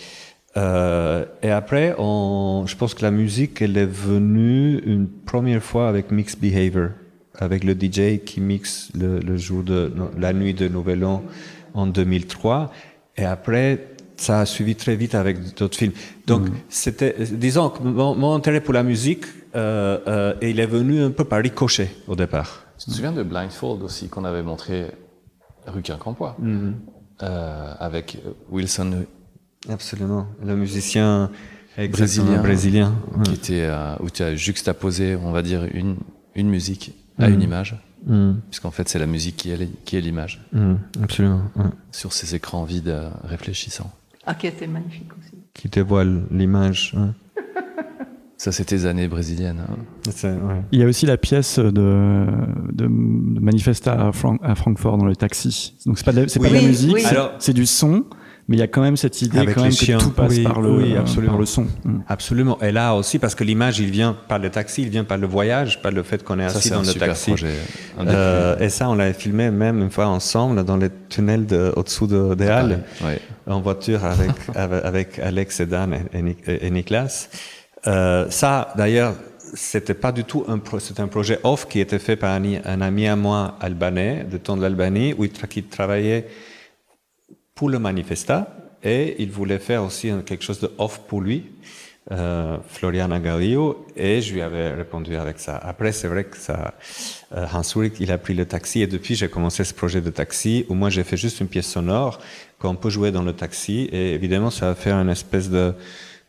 [0.56, 5.88] euh, et après, on, je pense que la musique, elle est venue une première fois
[5.88, 6.90] avec Mixed Behavior,
[7.36, 11.24] avec le DJ qui mixe le, le jour de la nuit de Nouvel An
[11.74, 12.72] en 2003,
[13.16, 13.93] et après
[14.24, 15.92] ça a suivi très vite avec d'autres films.
[16.26, 16.52] Donc, mmh.
[16.68, 21.10] c'était, disons que mon, mon, intérêt pour la musique, euh, euh, il est venu un
[21.10, 22.64] peu par ricochet au départ.
[22.78, 24.86] Tu te souviens de Blindfold aussi qu'on avait montré
[25.66, 26.72] rue Quincampoix mmh.
[27.22, 28.18] euh, avec
[28.50, 29.04] Wilson.
[29.68, 31.30] Absolument, le musicien
[31.76, 33.36] brésilien, brésilien qui ouais.
[33.36, 35.96] était où tu as juxtaposé, on va dire, une,
[36.34, 37.34] une musique à mmh.
[37.34, 37.76] une image.
[38.50, 40.44] Puisqu'en fait, c'est la musique qui est, qui est l'image.
[41.02, 41.42] absolument.
[41.90, 43.90] Sur ces écrans vides euh, réfléchissants.
[44.26, 45.34] Ah, qui était magnifique aussi.
[45.52, 46.94] Qui dévoile l'image.
[46.96, 47.42] Ouais.
[48.36, 49.62] Ça, c'est tes années brésiliennes.
[49.68, 49.76] Hein.
[50.24, 50.62] Ouais.
[50.72, 54.12] Il y a aussi la pièce de, de, de Manifesta à,
[54.54, 55.74] Francfort dans le taxi.
[55.86, 57.02] Donc, c'est pas de, oui, pas de la musique, oui.
[57.38, 58.04] c'est du son.
[58.46, 59.96] Mais il y a quand même cette idée Avec quand même chiens.
[59.96, 61.32] que tout passe oui, par, le, oui, absolument.
[61.32, 61.66] par le son.
[61.84, 62.00] Mm.
[62.08, 62.60] Absolument.
[62.60, 65.26] Et là aussi, parce que l'image, il vient par le taxi, il vient par le
[65.26, 67.30] voyage, par le fait qu'on est assis ça, dans le super taxi.
[67.30, 67.54] Projet,
[68.00, 72.06] euh, et ça, on l'avait filmé même une fois ensemble dans les tunnels de, au-dessous
[72.06, 73.18] de, des Halles, ah, ouais.
[73.46, 74.00] en voiture
[74.54, 76.84] avec, avec Alex et Dan et, et.
[77.86, 79.14] Euh, ça, d'ailleurs,
[79.54, 82.80] c'était pas du tout un, pro, un projet off qui était fait par un, un
[82.80, 86.26] ami à moi albanais, de temps de l'Albanie, où il, qui travaillait
[87.54, 91.44] pour le Manifesta et il voulait faire aussi quelque chose de off pour lui,
[92.12, 95.56] euh, Floriana Galillo, et je lui avais répondu avec ça.
[95.56, 96.74] Après, c'est vrai que ça,
[97.34, 100.10] euh, Hans Ulrich, il a pris le taxi, et depuis, j'ai commencé ce projet de
[100.10, 102.18] taxi, où moi, j'ai fait juste une pièce sonore
[102.58, 105.72] qu'on peut jouer dans le taxi, et évidemment, ça va faire une espèce de,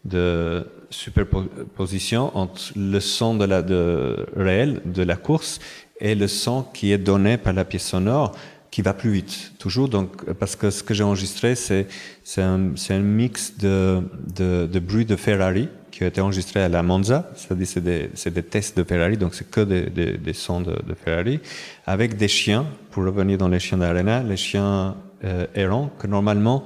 [0.06, 5.60] de superposition entre le son de la, de, réel de la course
[6.00, 8.34] et le son qui est donné par la pièce sonore,
[8.76, 9.88] qui va plus vite, toujours.
[9.88, 11.88] Donc, parce que ce que j'ai enregistré, c'est
[12.26, 14.02] c'est un, un mix de,
[14.36, 18.10] de, de bruit de Ferrari qui a été enregistré à la Monza, c'est-à-dire c'est des,
[18.32, 21.40] des tests de Ferrari, donc c'est que des, des, des sons de, de, Ferrari,
[21.86, 26.66] avec des chiens, pour revenir dans les chiens d'arena, les chiens euh, errants, que normalement,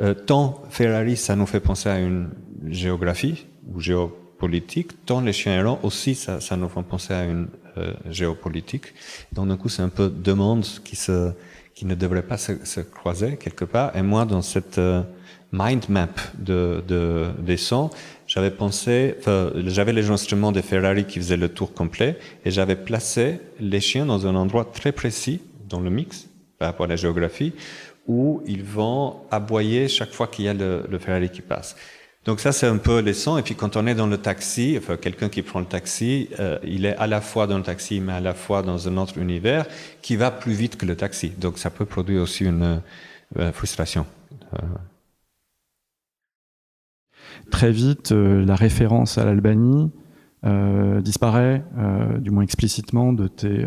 [0.00, 2.30] euh, tant Ferrari, ça nous fait penser à une
[2.68, 4.29] géographie ou géopolitique,
[5.06, 8.94] tant les chiens errants aussi, ça, ça nous fait penser à une euh, géopolitique.
[9.32, 11.32] Donc d'un coup, c'est un peu deux mondes qui se
[11.74, 13.96] qui ne devraient pas se, se croiser quelque part.
[13.96, 15.02] Et moi, dans cette euh,
[15.52, 17.90] mind map de, de, des sons,
[18.26, 19.16] j'avais pensé,
[19.64, 24.06] j'avais les instruments de Ferrari qui faisaient le tour complet, et j'avais placé les chiens
[24.06, 27.52] dans un endroit très précis dans le mix par rapport à la géographie,
[28.06, 31.76] où ils vont aboyer chaque fois qu'il y a le, le Ferrari qui passe.
[32.26, 33.38] Donc ça, c'est un peu les sons.
[33.38, 36.58] Et puis quand on est dans le taxi, enfin quelqu'un qui prend le taxi, euh,
[36.64, 39.16] il est à la fois dans le taxi, mais à la fois dans un autre
[39.18, 39.66] univers
[40.02, 41.30] qui va plus vite que le taxi.
[41.30, 42.82] Donc ça peut produire aussi une
[43.38, 44.04] euh, frustration.
[44.54, 44.58] Euh.
[47.50, 49.90] Très vite, la référence à l'Albanie
[51.02, 51.62] disparaît,
[52.18, 53.66] du moins explicitement, de tes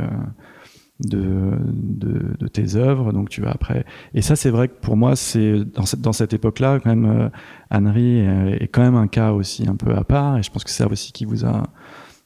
[1.04, 3.14] de, de, de, tes œuvres.
[3.14, 3.86] Donc tu vas après.
[4.14, 7.06] Et ça, c'est vrai que pour moi, c'est dans cette, dans cette époque-là, quand même,
[7.06, 7.30] euh,
[7.72, 10.38] Henry est, quand même un cas aussi un peu à part.
[10.38, 11.64] Et je pense que c'est ça aussi qui vous a,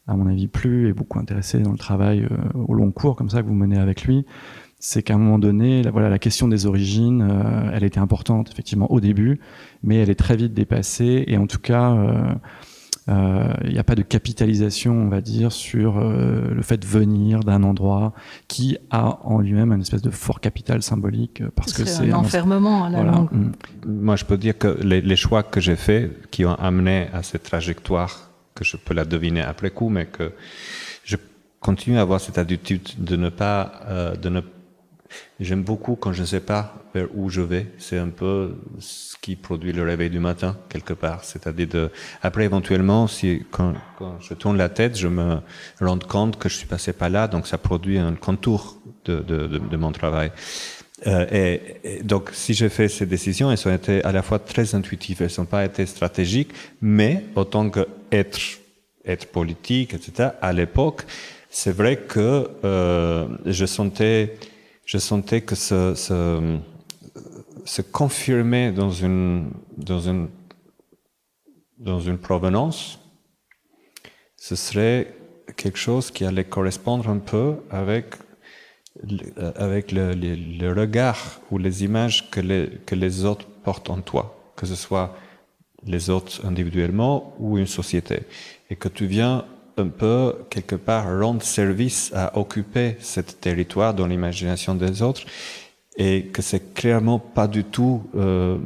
[0.08, 3.30] à mon avis, plu et beaucoup intéressé dans le travail euh, au long cours comme
[3.30, 4.26] ça que vous menez avec lui.
[4.80, 8.50] C'est qu'à un moment donné, la, voilà, la question des origines, euh, elle était importante
[8.52, 9.40] effectivement au début,
[9.84, 11.26] mais elle est très vite dépassée.
[11.28, 12.34] Et en tout cas, euh,
[13.08, 16.86] il euh, n'y a pas de capitalisation, on va dire, sur euh, le fait de
[16.86, 18.14] venir d'un endroit
[18.50, 22.16] qui a en lui-même un espèce de fort capital symbolique euh, parce que c'est un
[22.16, 23.12] enfermement à la voilà.
[23.14, 23.32] langue.
[23.32, 23.52] Mm.
[23.86, 27.24] Moi, je peux dire que les, les choix que j'ai faits, qui ont amené à
[27.24, 30.34] cette trajectoire, que je peux la deviner après coup, mais que
[31.06, 31.16] je
[31.62, 34.42] continue à avoir cette attitude de ne pas, euh, de ne
[35.40, 37.68] J'aime beaucoup quand je ne sais pas vers où je vais.
[37.78, 41.24] C'est un peu ce qui produit le réveil du matin, quelque part.
[41.24, 41.92] C'est-à-dire de,
[42.22, 43.74] après, éventuellement, si, quand,
[44.20, 45.40] je tourne la tête, je me
[45.80, 49.92] rends compte que je suis passé par là, donc ça produit un contour de, mon
[49.92, 50.32] travail.
[51.06, 54.40] Euh, et, et, donc, si j'ai fait ces décisions, elles ont été à la fois
[54.40, 58.40] très intuitives, elles n'ont pas été stratégiques, mais autant que être,
[59.06, 61.04] être politique, etc., à l'époque,
[61.50, 64.38] c'est vrai que euh, je sentais
[64.88, 66.58] je sentais que se, se,
[67.66, 70.30] se confirmer dans une, dans, une,
[71.78, 72.98] dans une provenance,
[74.38, 75.14] ce serait
[75.58, 78.16] quelque chose qui allait correspondre un peu avec,
[79.56, 84.00] avec le, le, le regard ou les images que les, que les autres portent en
[84.00, 85.18] toi, que ce soit
[85.86, 88.22] les autres individuellement ou une société.
[88.70, 89.46] Et que tu viens
[89.78, 95.24] un peu, quelque part, rendre service à occuper ce territoire dans l'imagination des autres
[96.00, 98.58] et que c'est clairement pas du tout euh,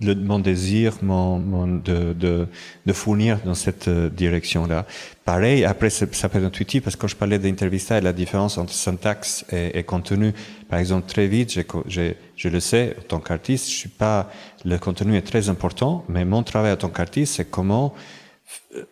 [0.00, 2.48] le, mon désir mon, mon de, de,
[2.86, 4.86] de, fournir dans cette euh, direction-là.
[5.26, 8.56] Pareil, après, ça peut être intuitif parce que quand je parlais d'intervista et la différence
[8.56, 10.32] entre syntaxe et, et contenu,
[10.70, 14.30] par exemple, très vite, j'ai, je le sais, en tant qu'artiste, je suis pas,
[14.64, 17.92] le contenu est très important, mais mon travail en tant qu'artiste, c'est comment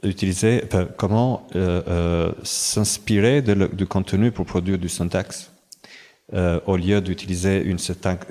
[0.03, 0.63] utiliser,
[0.97, 5.51] comment euh, euh, s'inspirer du contenu pour produire du syntaxe
[6.35, 7.79] euh, au lieu d'utiliser une,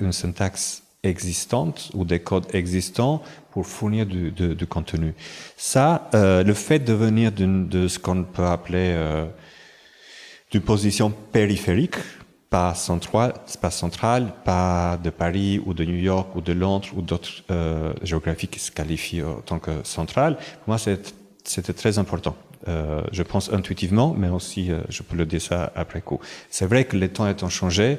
[0.00, 5.14] une, syntaxe existante ou des codes existants pour fournir du, du, du contenu.
[5.56, 9.24] Ça, euh, le fait de venir de ce qu'on peut appeler euh,
[10.50, 11.96] d'une position périphérique,
[12.50, 17.02] pas centrale, pas centrale, pas de Paris ou de New York ou de Londres ou
[17.02, 20.36] d'autres euh, géographies qui se qualifient en tant que centrale.
[20.36, 22.36] Pour moi, c'était très important.
[22.68, 26.20] Euh, je pense intuitivement, mais aussi, euh, je peux le dire ça après coup.
[26.50, 27.98] C'est vrai que les temps étant changés,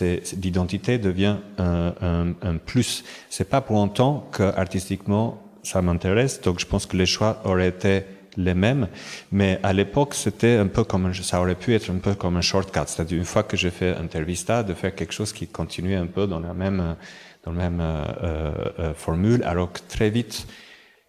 [0.00, 3.04] l'identité devient un, un, un plus.
[3.28, 6.40] C'est pas pour autant que artistiquement ça m'intéresse.
[6.40, 8.04] Donc, je pense que les choix auraient été
[8.44, 8.88] les mêmes,
[9.32, 12.40] mais à l'époque, c'était un peu comme ça aurait pu être un peu comme un
[12.40, 16.06] shortcut, c'est-à-dire une fois que j'ai fait Intervista, de faire quelque chose qui continuait un
[16.06, 16.96] peu dans la même,
[17.44, 20.46] dans la même euh, euh, formule, alors que très vite,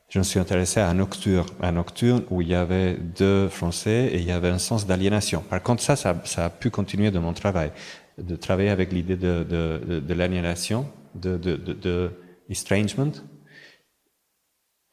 [0.09, 4.17] je me suis intéressé à Nocturne, à Nocturne où il y avait deux Français et
[4.17, 5.41] il y avait un sens d'aliénation.
[5.41, 7.71] Par contre, ça, ça, ça, a pu continuer de mon travail,
[8.17, 12.11] de travailler avec l'idée de, de, de, de l'aliénation, de, de, de, de
[12.49, 13.13] estrangement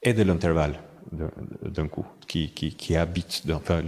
[0.03, 0.79] et de l'intervalle
[1.13, 3.81] d'un coup, qui, qui, qui habite, enfin,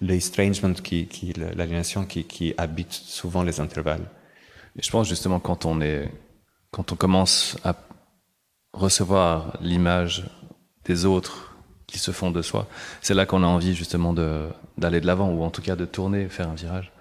[0.00, 4.06] l'estrangement, le, le, qui, qui, l'aliénation qui, qui habite souvent les intervalles.
[4.76, 6.10] Et je pense justement quand on est,
[6.70, 7.74] quand on commence à
[8.72, 10.28] recevoir l'image
[10.84, 12.66] des autres qui se font de soi,
[13.00, 16.28] c'est là qu'on a envie justement d'aller de l'avant, ou en tout cas de tourner,
[16.28, 16.92] faire un virage.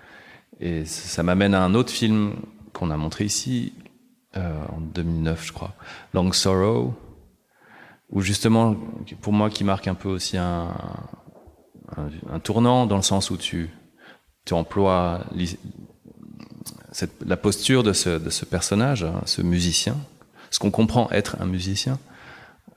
[0.59, 2.35] Et ça m'amène à un autre film
[2.71, 3.73] qu'on a montré ici
[4.37, 5.73] euh, en 2009, je crois,
[6.13, 6.93] Long Sorrow,
[8.09, 8.75] où justement,
[9.21, 10.73] pour moi, qui marque un peu aussi un,
[12.29, 13.69] un, tournant dans le sens où tu,
[14.45, 15.23] tu emploies
[17.25, 19.97] la posture de ce, de ce personnage, hein, ce musicien,
[20.49, 21.99] ce qu'on comprend être un musicien,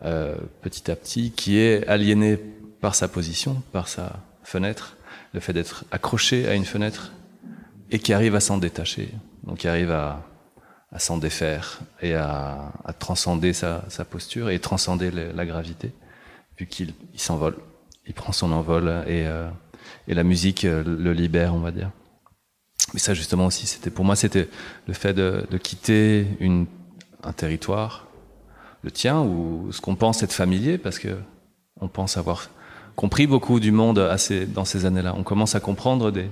[0.05, 2.37] euh, petit à petit, qui est aliéné
[2.81, 4.97] par sa position, par sa fenêtre,
[5.35, 7.13] le fait d'être accroché à une fenêtre,
[7.91, 9.11] et qui arrive à s'en détacher,
[9.45, 10.25] donc qui arrive à,
[10.93, 15.93] à s'en défaire et à, à transcender sa, sa, posture et transcender la gravité,
[16.59, 17.57] vu qu'il il s'envole,
[18.07, 19.49] il prend son envol et, euh,
[20.07, 21.91] et la musique euh, le libère, on va dire.
[22.95, 24.49] Mais ça, justement aussi, c'était pour moi, c'était
[24.87, 26.67] le fait de, de quitter une,
[27.23, 28.07] un territoire,
[28.83, 31.19] le tien, ou ce qu'on pense être familier, parce que
[31.81, 32.49] on pense avoir
[32.97, 35.15] compris beaucoup du monde assez, dans ces années-là.
[35.17, 36.31] On commence à comprendre des,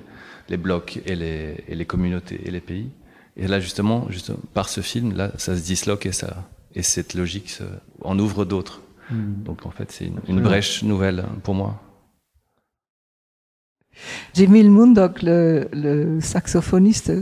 [0.49, 2.91] les blocs et les, et les communautés et les pays.
[3.37, 7.15] Et là, justement, justement, par ce film, là, ça se disloque et ça, et cette
[7.15, 7.59] logique
[8.01, 8.81] en ouvre d'autres.
[9.11, 9.43] Mm.
[9.45, 11.81] Donc, en fait, c'est une, une, brèche nouvelle pour moi.
[14.35, 17.13] Jamil Mundok, le, le, saxophoniste,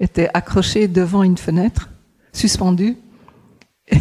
[0.00, 1.90] était accroché devant une fenêtre,
[2.32, 2.96] suspendu.
[3.90, 3.96] et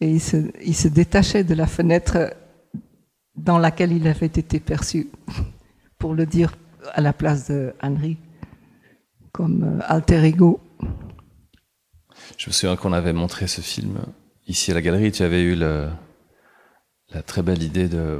[0.00, 2.34] il se, il se détachait de la fenêtre
[3.36, 5.08] dans laquelle il avait été perçu,
[5.98, 6.56] pour le dire
[6.92, 8.16] à la place de Henry
[9.38, 10.60] comme euh, alter ego.
[12.36, 14.00] Je me souviens qu'on avait montré ce film
[14.48, 15.12] ici à la galerie.
[15.12, 15.88] Tu avais eu le,
[17.14, 18.18] la très belle idée de,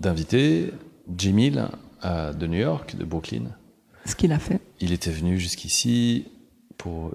[0.00, 0.70] d'inviter
[1.16, 3.44] Jimmy de New York, de Brooklyn.
[4.04, 4.60] Ce qu'il a fait.
[4.80, 6.26] Il était venu jusqu'ici
[6.76, 7.12] pour.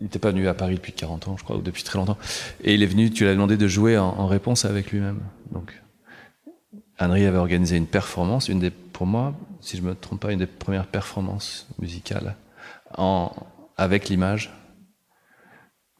[0.00, 2.18] Il n'était pas venu à Paris depuis 40 ans, je crois, ou depuis très longtemps.
[2.62, 5.22] Et il est venu, tu l'as demandé de jouer en, en réponse avec lui-même.
[5.50, 5.82] Donc,
[6.98, 10.38] Henry avait organisé une performance, une des, pour moi, si je me trompe pas, une
[10.38, 12.36] des premières performances musicales
[12.96, 13.30] en,
[13.76, 14.52] avec l'image.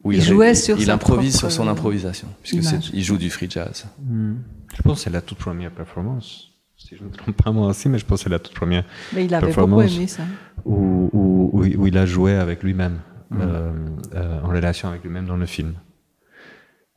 [0.03, 3.49] Où il, il jouait sur il improvise sur son improvisation, puisque il joue du free
[3.49, 3.85] jazz.
[3.99, 4.35] Hmm.
[4.75, 6.51] Je pense que c'est la toute première performance.
[6.77, 8.53] Si je ne me trompe pas moi aussi, mais je pense que c'est la toute
[8.53, 10.23] première mais il avait performance beaucoup aimé ça.
[10.63, 12.99] Où, où, où, où il a joué avec lui-même,
[13.31, 13.37] mmh.
[13.41, 13.71] euh,
[14.13, 15.73] euh, en relation avec lui-même dans le film.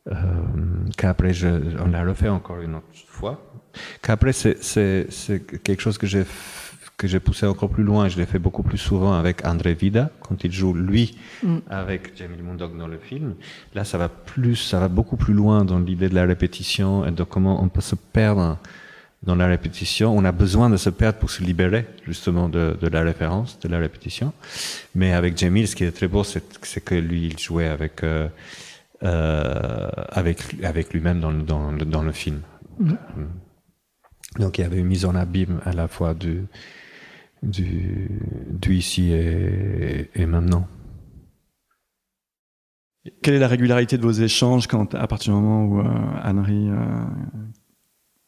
[0.08, 0.14] Euh,
[0.96, 3.52] qu'après, on l'a refait encore une autre fois.
[4.02, 6.24] Qu'après, c'est quelque chose que j'ai
[7.00, 8.08] que j'ai poussé encore plus loin.
[8.08, 11.56] Je l'ai fait beaucoup plus souvent avec André Vida quand il joue lui mm.
[11.70, 13.36] avec Jamie Mundok dans le film.
[13.74, 17.10] Là, ça va plus, ça va beaucoup plus loin dans l'idée de la répétition et
[17.10, 18.58] de comment on peut se perdre
[19.22, 20.14] dans la répétition.
[20.14, 23.68] On a besoin de se perdre pour se libérer justement de, de la référence, de
[23.68, 24.34] la répétition.
[24.94, 28.28] Mais avec Jamil, ce qui est très beau, c'est que lui, il jouait avec euh,
[29.02, 32.40] avec avec lui-même dans, dans, dans le film.
[32.78, 32.94] Mm.
[34.38, 36.46] Donc il y avait une mise en abîme à la fois du
[37.42, 38.08] du,
[38.50, 40.66] du ici et, et, maintenant.
[43.22, 45.84] Quelle est la régularité de vos échanges quand, à partir du moment où euh,
[46.22, 46.76] Henry euh,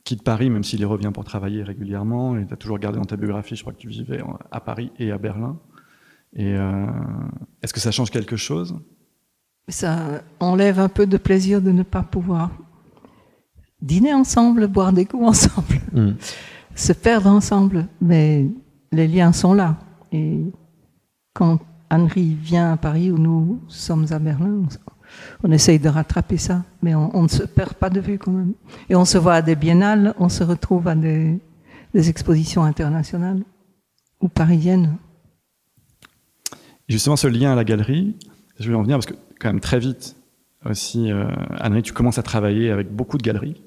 [0.05, 3.05] quitte Paris, même s'il y revient pour travailler régulièrement, et tu as toujours gardé dans
[3.05, 5.61] ta biographie, je crois que tu vivais à Paris et à Berlin.
[6.35, 6.87] Et euh,
[7.63, 8.81] est-ce que ça change quelque chose?
[9.69, 12.51] Ça enlève un peu de plaisir de ne pas pouvoir
[13.81, 16.13] dîner ensemble, boire des coups ensemble, mm.
[16.75, 18.47] se perdre ensemble, mais
[18.93, 19.77] les liens sont là.
[20.13, 20.41] Et
[21.35, 21.59] quand
[21.91, 24.63] Henri vient à Paris ou nous sommes à Berlin,
[25.43, 28.33] on, essaye de rattraper ça, mais on, on, ne se perd pas de vue quand
[28.33, 28.55] même.
[28.89, 31.39] Et on se voit à des biennales, on se retrouve à des,
[31.93, 33.43] des expositions internationales
[34.21, 34.97] ou parisiennes.
[36.89, 38.17] Justement, ce lien à la galerie,
[38.59, 40.17] je vais en venir parce que quand même très vite
[40.65, 41.25] aussi, euh,
[41.61, 43.61] Henri, tu commences à travailler avec beaucoup de galeries.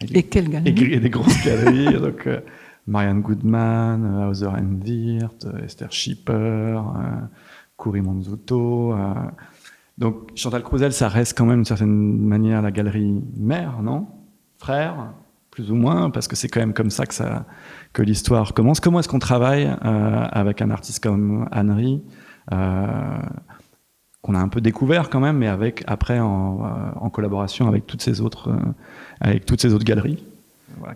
[0.00, 1.94] Et, quelles galeries Et, des grosses galeries.
[2.00, 2.40] donc, euh,
[2.86, 6.80] Marianne Goodman, euh, Hauser Wirth, euh, Esther Schipper, euh,
[7.76, 8.94] Cory Monzuto.
[9.98, 14.06] donc Chantal Crouzel, ça reste quand même d'une certaine manière la galerie mère, non?
[14.58, 15.12] Frère,
[15.54, 17.46] plus ou moins, parce que c'est quand même comme ça que, ça,
[17.92, 18.80] que l'histoire commence.
[18.80, 22.02] Comment est-ce qu'on travaille euh, avec un artiste comme Henry
[22.52, 23.18] euh,
[24.24, 28.00] qu'on a un peu découvert quand même, mais avec après en, en collaboration avec toutes
[28.00, 28.50] ces autres,
[29.22, 30.24] autres galeries.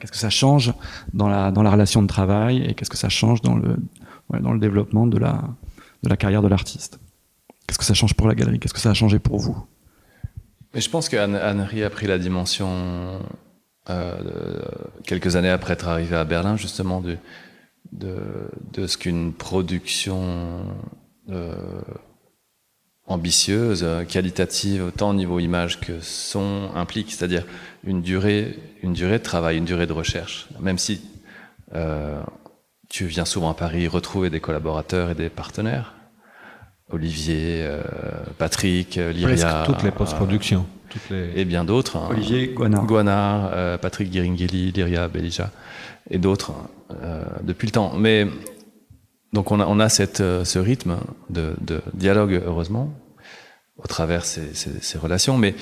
[0.00, 0.72] Qu'est-ce que ça change
[1.12, 6.16] dans la, relation de travail et qu'est-ce que ça change dans le, développement de la,
[6.16, 7.00] carrière de l'artiste?
[7.66, 8.58] Qu'est-ce que ça change pour la galerie?
[8.58, 9.62] Qu'est-ce que ça a changé pour vous?
[10.72, 13.20] Mais Je pense qu'Anne-Henri a pris la dimension
[13.90, 14.62] euh,
[15.04, 17.02] quelques années après être arrivé à Berlin, justement,
[17.92, 20.64] de, ce qu'une production
[21.28, 21.54] euh,
[23.08, 27.44] ambitieuse, qualitative, autant au niveau image que son implique, c'est-à-dire
[27.84, 30.48] une durée, une durée de travail, une durée de recherche.
[30.60, 31.00] Même si
[31.74, 32.20] euh,
[32.88, 35.94] tu viens souvent à Paris retrouver des collaborateurs et des partenaires.
[36.90, 37.82] Olivier, euh,
[38.38, 39.64] Patrick, euh, Lyria.
[39.66, 40.66] toutes les post-productions.
[41.12, 41.96] Et bien d'autres.
[41.96, 42.08] Hein.
[42.10, 42.86] Olivier Guanard.
[42.86, 45.50] Guanard, Patrick Giringeli, Lyria, Belija
[46.08, 46.52] et d'autres
[47.42, 47.92] depuis le temps.
[47.94, 48.26] Mais
[49.32, 50.98] donc on a, on a cette, ce rythme
[51.30, 52.92] de, de dialogue, heureusement,
[53.76, 55.36] au travers ces, ces, ces relations.
[55.36, 55.54] Mais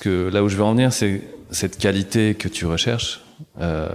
[0.00, 3.22] que, là où je veux en venir, c'est cette qualité que tu recherches
[3.60, 3.88] euh,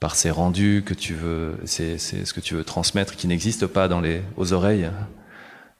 [0.00, 3.88] par ces rendus que tu veux, c'est ce que tu veux transmettre, qui n'existe pas
[3.88, 4.90] dans les, aux oreilles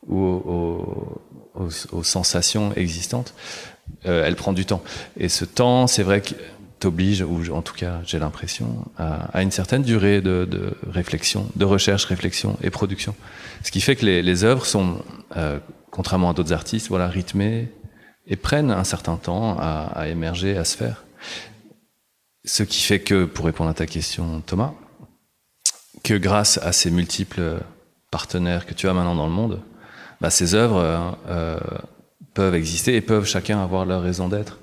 [0.07, 1.18] ou aux,
[1.55, 3.34] aux, aux sensations existantes.
[4.05, 4.82] Euh, elle prend du temps.
[5.16, 6.34] Et ce temps, c'est vrai que
[6.79, 12.05] t'oblige, ou en tout cas j'ai l'impression, à, une certaine durée de, réflexion, de recherche,
[12.05, 13.14] réflexion et production.
[13.62, 15.03] Ce qui fait que les, œuvres sont,
[15.37, 15.59] euh,
[15.91, 17.70] contrairement à d'autres artistes, voilà, rythmées,
[18.27, 21.05] et prennent un certain temps à, émerger, à se faire.
[22.45, 24.72] Ce qui fait que, pour répondre à ta question, Thomas,
[26.03, 27.61] que grâce à ces multiples
[28.11, 29.61] partenaires que tu as maintenant dans le monde,
[30.20, 31.59] bah, ces œuvres euh,
[32.35, 34.59] peuvent exister et peuvent chacun avoir leur raison d'être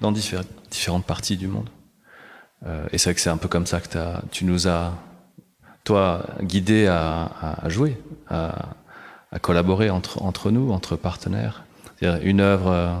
[0.00, 1.68] dans différentes parties du monde.
[2.66, 3.88] Euh, et c'est vrai que c'est un peu comme ça que
[4.30, 4.92] tu nous as,
[5.84, 8.76] toi, guidé à, jouer, à,
[9.40, 11.64] collaborer entre, nous, entre partenaires
[12.22, 12.94] une œuvre euh,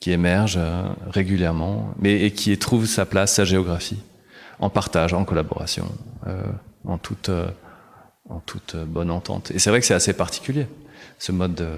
[0.00, 3.98] qui émerge euh, régulièrement, mais et qui trouve sa place, sa géographie,
[4.58, 5.86] en partage, en collaboration,
[6.86, 7.30] en toute,
[8.30, 9.50] en toute bonne entente.
[9.50, 10.66] Et c'est vrai que c'est assez particulier,
[11.18, 11.68] ce mode de,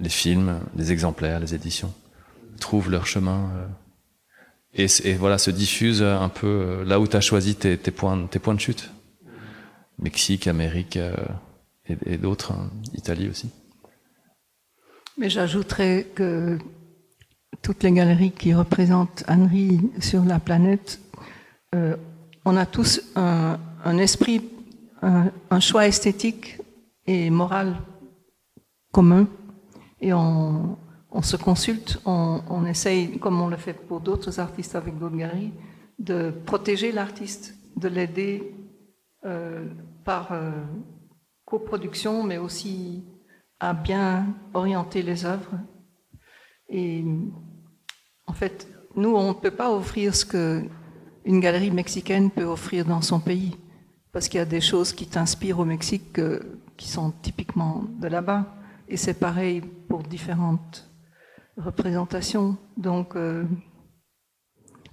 [0.00, 1.92] les films, les exemplaires, les éditions
[2.56, 3.50] trouvent leur chemin
[4.74, 8.38] et, et, voilà se diffusent un peu là où tu as choisi tes, points, tes
[8.38, 8.90] points de chute.
[9.98, 13.50] Mexique, Amérique et, et d'autres, hein, Italie aussi.
[15.16, 16.58] Mais j'ajouterais que
[17.62, 21.00] toutes les galeries qui représentent Henri sur la planète,
[21.74, 21.96] euh,
[22.44, 24.42] on a tous un, un esprit,
[25.02, 26.58] un, un, choix esthétique
[27.06, 27.76] et moral
[28.92, 29.26] commun.
[30.00, 30.76] Et on,
[31.16, 35.54] on se consulte, on, essaye, comme on le fait pour d'autres artistes avec d'autres galeries,
[35.98, 38.54] de protéger l'artiste, de l'aider
[39.24, 39.64] euh,
[40.04, 40.50] par euh,
[41.46, 43.02] coproduction, mais aussi
[43.60, 45.58] à bien orienter les œuvres.
[46.68, 47.02] Et
[48.26, 50.64] en fait, nous, on ne peut pas offrir ce que
[51.24, 53.56] une galerie mexicaine peut offrir dans son pays,
[54.12, 56.20] parce qu'il y a des choses qui t'inspirent au Mexique
[56.76, 58.54] qui sont typiquement de là-bas,
[58.86, 60.86] et c'est pareil pour différentes
[61.56, 62.56] représentations.
[62.76, 63.44] Donc, euh,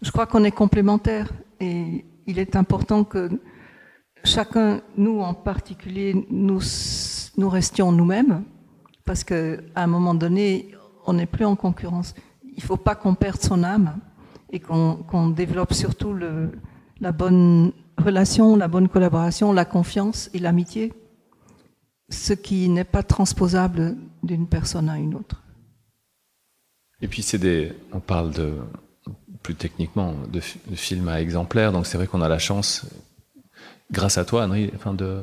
[0.01, 3.29] je crois qu'on est complémentaires, et il est important que
[4.23, 6.61] chacun, nous en particulier, nous,
[7.37, 8.43] nous restions nous-mêmes,
[9.05, 10.73] parce qu'à un moment donné,
[11.05, 12.15] on n'est plus en concurrence.
[12.43, 13.97] Il ne faut pas qu'on perde son âme
[14.51, 16.13] et qu'on qu développe surtout
[16.99, 20.93] la bonne relation, la bonne collaboration, la confiance et l'amitié,
[22.09, 25.42] ce qui n'est pas transposable d'une personne à une autre.
[27.03, 28.53] Et puis c'est des, on parle de
[29.43, 30.39] plus techniquement de,
[30.69, 32.85] de films à exemplaires, donc c'est vrai qu'on a la chance,
[33.91, 35.21] grâce à toi, Henri, enfin de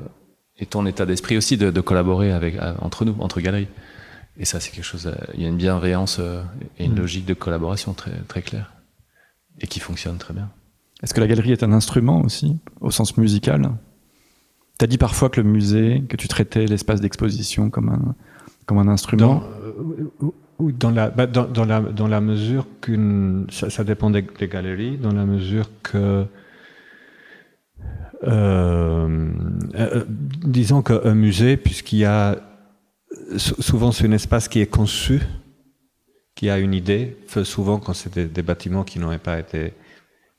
[0.59, 3.69] et ton état d'esprit aussi de, de collaborer avec, entre nous, entre galeries.
[4.37, 5.07] Et ça, c'est quelque chose.
[5.07, 6.43] Euh, il y a une bienveillance euh,
[6.79, 6.99] et une mmh.
[6.99, 8.75] logique de collaboration très, très claire
[9.59, 10.51] et qui fonctionne très bien.
[11.03, 13.71] Est-ce que la galerie est un instrument aussi, au sens musical?
[14.79, 18.15] Tu as dit parfois que le musée, que tu traitais l'espace d'exposition comme un,
[18.67, 19.60] comme un instrument dans,
[20.59, 23.47] dans, la, bah, dans, dans, la, mesure qu'une.
[23.51, 26.25] Ça, dépend des, galeries, dans la mesure que
[28.27, 29.31] euh,
[29.75, 30.05] euh,
[30.45, 32.37] disons qu'un musée, puisqu'il y a
[33.37, 35.21] souvent c'est un espace qui est conçu,
[36.35, 39.73] qui a une idée, souvent quand c'est des, bâtiments qui n'ont pas été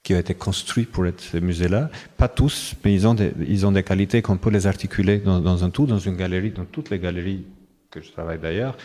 [0.03, 3.67] qui ont été construits pour être ces musées-là, pas tous, mais ils ont des, ils
[3.67, 6.89] ont des qualités qu'on peut les articuler dans, un tout, dans une galerie, dans toutes
[6.89, 7.45] les galeries
[7.91, 8.75] que je travaille d'ailleurs,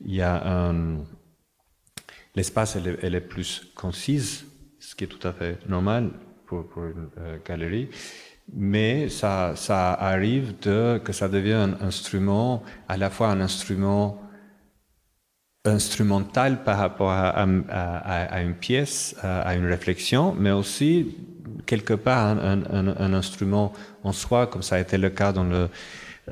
[0.00, 1.04] il y a un
[2.34, 4.46] l'espace elle, est plus concise,
[4.78, 6.10] ce qui est tout à fait normal
[6.46, 7.88] pour, une euh, galerie
[8.54, 9.52] mais ça,
[9.94, 14.22] arrive que ça devienne un instrument, à la fois un instrument
[15.64, 21.16] instrumental par rapport à, une pièce, à, une réflexion, mais aussi
[21.66, 23.72] quelque part un, instrument
[24.02, 25.68] en soi, comme ça a été le cas dans le,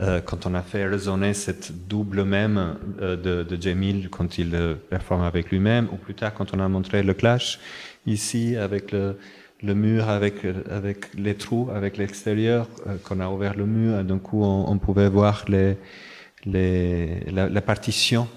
[0.01, 4.55] euh, quand on a fait résonner cette double même euh, de, de Jamil quand il
[4.55, 7.59] euh, performe avec lui-même, ou plus tard quand on a montré le clash
[8.07, 9.19] ici avec le,
[9.63, 14.19] le mur avec, avec les trous, avec l'extérieur, euh, qu'on a ouvert le mur, d'un
[14.19, 15.77] coup on, on, pouvait voir les,
[16.45, 18.29] les, la, la, partition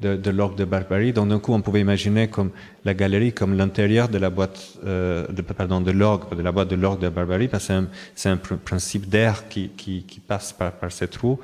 [0.00, 1.12] de, de l'orgue de Barbarie.
[1.12, 2.50] Donc d'un coup, on pouvait imaginer comme
[2.84, 6.68] la galerie comme l'intérieur de la boîte, euh, de, pardon, de l'orgue, de la boîte
[6.68, 7.84] de l'orgue de Barbarie, parce que
[8.14, 11.38] c'est un, un pr principe d'air qui, qui, qui, passe par, par ces trous.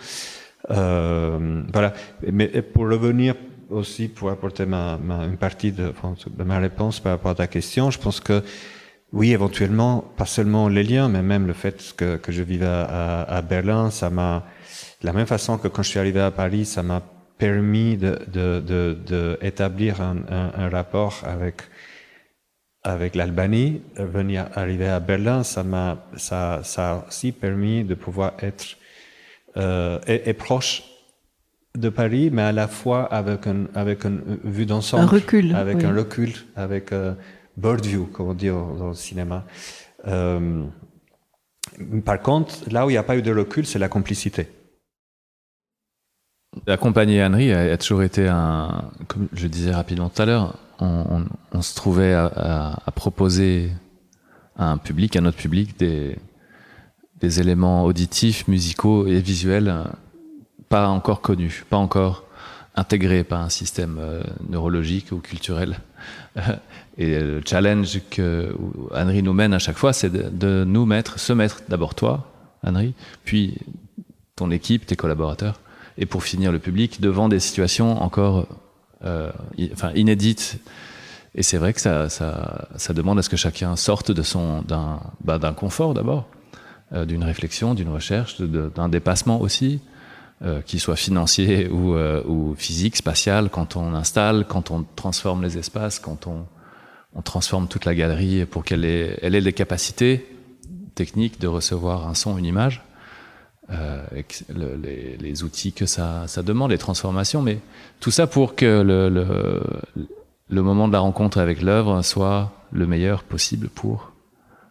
[0.71, 1.93] Euh, voilà.
[2.31, 3.35] Mais pour revenir
[3.71, 5.93] aussi, pour apporter ma, ma, une partie de,
[6.27, 8.43] de ma réponse par rapport à ta question, je pense que
[9.13, 13.23] oui, éventuellement, pas seulement les liens, mais même le fait que, que je vivais à,
[13.23, 14.45] à Berlin, ça m'a,
[15.03, 17.03] de la même façon que quand je suis arrivé à Paris, ça m'a
[17.43, 21.57] permis de, de, de, de établir un, un, un, rapport avec
[22.85, 23.83] avec l'Albanie.
[23.97, 28.67] Venir arriver à Berlin, ça m'a ça, ça a aussi permis de pouvoir être
[29.57, 30.85] euh, et, et, proche
[31.77, 35.79] de Paris, mais à la fois avec un avec une vue d'ensemble, un recul, avec
[35.79, 35.85] oui.
[35.85, 37.15] un recul, avec euh,
[37.57, 39.45] bird view, comme on dit dans le cinéma.
[40.07, 40.63] Euh,
[42.05, 44.47] par contre, là où il n'y a pas eu de recul, c'est la complicité.
[46.67, 51.63] Accompagner Henry a, a, toujours été un, comme je disais rapidement tout à l'heure, on,
[51.63, 53.71] se trouvait à, proposer
[54.57, 56.17] à un public, à notre public, des,
[57.23, 59.73] éléments auditifs, musicaux et visuels
[60.69, 62.25] pas encore connus, pas encore
[62.75, 65.79] intégrés par un système euh, neurologique ou culturel.
[66.99, 68.57] Et le challenge que
[68.95, 72.33] Henry nous mène à chaque fois, c'est de, de, nous mettre, se mettre d'abord toi,
[72.67, 72.95] Henry,
[73.25, 73.59] puis
[74.35, 75.61] ton équipe, tes collaborateurs,
[75.99, 78.47] et pour finir le public devant des situations encore
[79.05, 79.31] euh,
[79.73, 80.59] enfin, inédites.
[81.35, 84.63] Et c'est vrai que ça, ça, ça, demande à ce que chacun sorte de son
[84.63, 86.29] d'un bah, confort d'abord,
[86.93, 89.81] euh, d'une réflexion, d'une recherche, d'un dépassement aussi,
[90.45, 95.43] euh, qu'il soit financier ou, euh, ou, physique, spatial, quand on installe, quand on transforme
[95.43, 96.47] les espaces, quand on,
[97.15, 100.27] on transforme toute la galerie pour qu'elle ait, elle ait les capacités
[100.95, 102.83] techniques de recevoir un son, une image
[103.71, 104.05] euh,
[104.55, 107.59] le, les, les, outils que ça, ça, demande, les transformations, mais
[108.01, 109.63] tout ça pour que le, le,
[110.49, 114.13] le moment de la rencontre avec l'œuvre soit le meilleur possible pour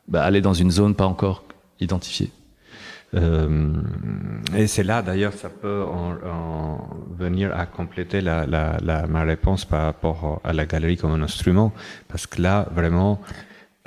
[0.08, 1.44] bah, aller dans une zone pas encore
[1.80, 2.32] identifiée.
[3.14, 3.74] Euh,
[4.56, 9.24] et c'est là d'ailleurs ça peut en, en venir à compléter la, la, la, ma
[9.24, 11.74] réponse par rapport à la galerie comme un instrument,
[12.08, 13.20] parce que là vraiment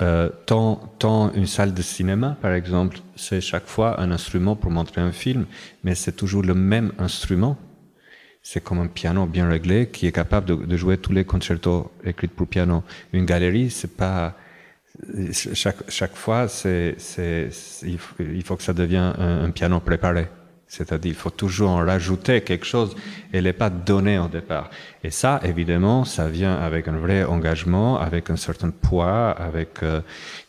[0.01, 4.71] euh, tant, tant une salle de cinéma, par exemple, c'est chaque fois un instrument pour
[4.71, 5.45] montrer un film,
[5.83, 7.57] mais c'est toujours le même instrument.
[8.41, 11.91] C'est comme un piano bien réglé qui est capable de, de jouer tous les concertos
[12.03, 12.83] écrits pour piano.
[13.13, 14.35] Une galerie, c'est pas
[15.31, 16.95] chaque chaque fois, c'est
[17.83, 20.27] il, il, faut que ça devienne un, un piano préparé.
[20.67, 22.95] C'est-à-dire, il faut toujours en rajouter quelque chose.
[23.31, 24.69] Elle n'est pas donnée au départ.
[25.03, 30.01] Et ça, évidemment, ça vient avec un vrai engagement, avec un certain poids, avec euh,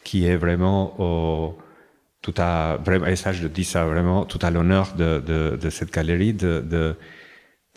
[0.02, 1.58] qui est vraiment au
[2.22, 3.06] tout à vraiment.
[3.06, 6.60] Et ça, je dis ça vraiment tout à l'honneur de, de, de, cette galerie, de,
[6.60, 6.96] de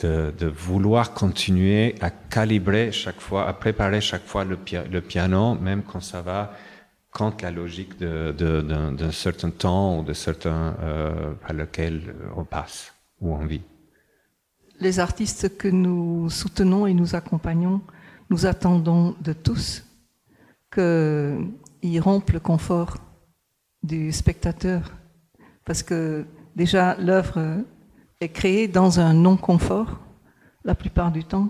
[0.02, 6.00] de, vouloir continuer à calibrer chaque fois, à préparer chaque fois le piano, même quand
[6.00, 6.54] ça va
[7.12, 13.34] contre la logique d'un certain temps ou de certains euh, par lequel on passe ou
[13.34, 13.62] on vit.
[14.80, 17.82] Les artistes que nous soutenons et nous accompagnons,
[18.30, 19.84] nous attendons de tous
[20.72, 22.98] qu'ils rompent le confort
[23.84, 24.94] du spectateur.
[25.66, 27.64] Parce que déjà, l'œuvre
[28.22, 30.00] est créée dans un non-confort,
[30.64, 31.50] la plupart du temps.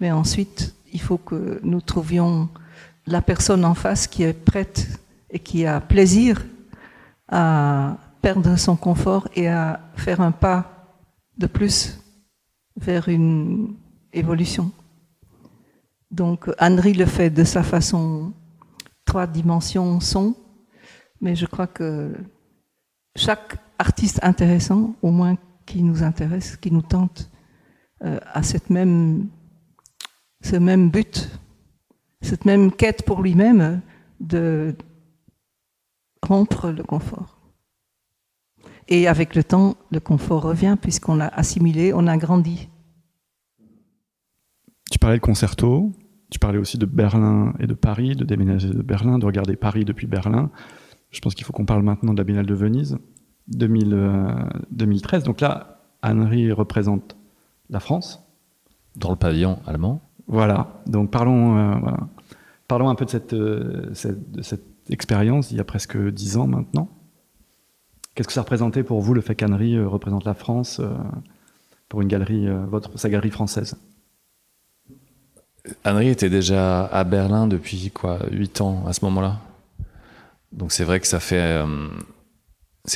[0.00, 2.48] Mais ensuite, il faut que nous trouvions
[3.06, 4.86] la personne en face qui est prête
[5.30, 6.44] et qui a plaisir
[7.28, 10.94] à perdre son confort et à faire un pas
[11.38, 12.00] de plus
[12.76, 13.76] vers une
[14.12, 14.70] évolution.
[16.10, 18.32] Donc Henry le fait de sa façon,
[19.04, 20.34] trois dimensions son,
[21.20, 22.14] mais je crois que
[23.14, 27.30] chaque artiste intéressant, au moins qui nous intéresse, qui nous tente,
[28.04, 28.72] euh, ce
[30.56, 31.30] même but
[32.26, 33.80] cette même quête pour lui-même
[34.20, 34.74] de
[36.22, 37.38] rompre le confort.
[38.88, 42.68] Et avec le temps, le confort revient puisqu'on a assimilé, on a grandi.
[44.90, 45.92] Tu parlais de concerto,
[46.30, 49.84] tu parlais aussi de Berlin et de Paris, de déménager de Berlin, de regarder Paris
[49.84, 50.50] depuis Berlin.
[51.10, 52.98] Je pense qu'il faut qu'on parle maintenant de la Biennale de Venise,
[53.48, 54.28] 2000, euh,
[54.70, 55.24] 2013.
[55.24, 57.16] Donc là, Henry représente
[57.70, 58.22] la France.
[58.96, 60.00] Dans le pavillon allemand.
[60.26, 62.08] Voilà, donc parlons, euh, voilà.
[62.68, 63.92] Parlons un peu de cette, euh,
[64.90, 66.88] expérience il y a presque dix ans maintenant.
[68.14, 70.88] Qu'est-ce que ça représentait pour vous le fait qu'Henry euh, représente la France euh,
[71.88, 73.76] pour une galerie, votre, sa galerie française?
[75.84, 79.40] Henry était déjà à Berlin depuis quoi, huit ans à ce moment-là.
[80.52, 81.64] Donc c'est vrai que ça fait,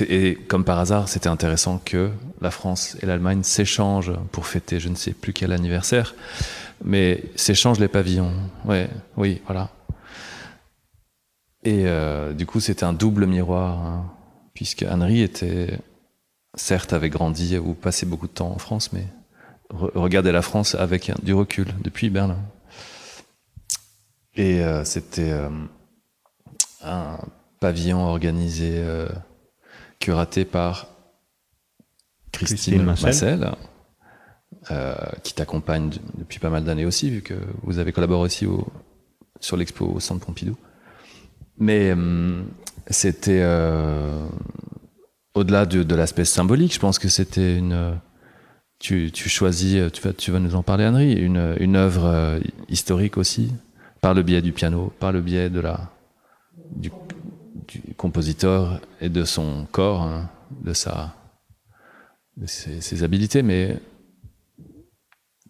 [0.09, 2.11] et comme par hasard, c'était intéressant que
[2.41, 6.14] la France et l'Allemagne s'échangent pour fêter je ne sais plus quel anniversaire,
[6.85, 8.33] mais s'échangent les pavillons.
[8.64, 9.70] Ouais, oui, voilà.
[11.62, 14.12] Et euh, du coup, c'était un double miroir, hein,
[14.55, 15.78] puisque Henry était,
[16.55, 19.07] certes, avait grandi ou passé beaucoup de temps en France, mais
[19.70, 22.39] regardait la France avec du recul depuis Berlin.
[24.37, 25.51] Et euh, c'était euh,
[26.83, 27.18] un
[27.61, 28.83] pavillon organisé
[29.99, 30.87] curaté par
[32.33, 33.53] Christine, Massel,
[34.70, 38.66] euh, qui t'accompagne depuis pas mal d'années aussi, vu que vous avez collaboré aussi au,
[39.40, 40.55] sur l'expo au Centre Pompidou.
[41.57, 42.42] Mais euh,
[42.88, 44.26] c'était euh,
[45.34, 47.98] au-delà de, l'aspect symbolique, je pense que c'était une.
[48.80, 49.80] Tu, choisis,
[50.18, 53.53] tu vas, nous en parler, Henri, une, œuvre historique aussi,
[54.01, 55.51] par le biais du piano, par le biais
[56.70, 56.90] du,
[57.96, 60.28] compositeur et de son corps, hein,
[60.62, 61.14] de, sa,
[62.36, 63.42] de ses, ses, habiletés.
[63.42, 63.78] Mais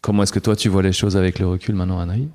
[0.01, 2.29] comment est-ce que toi tu vois les choses avec le recul maintenant, Henri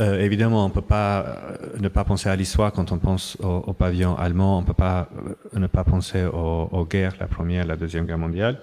[0.00, 3.36] euh, évidemment, on ne peut pas euh, ne pas penser à l'histoire quand on pense
[3.40, 4.58] au, au, pavillon allemand.
[4.58, 8.06] On ne peut pas euh, ne pas penser aux, aux, guerres, la première, la deuxième
[8.06, 8.60] guerre mondiale.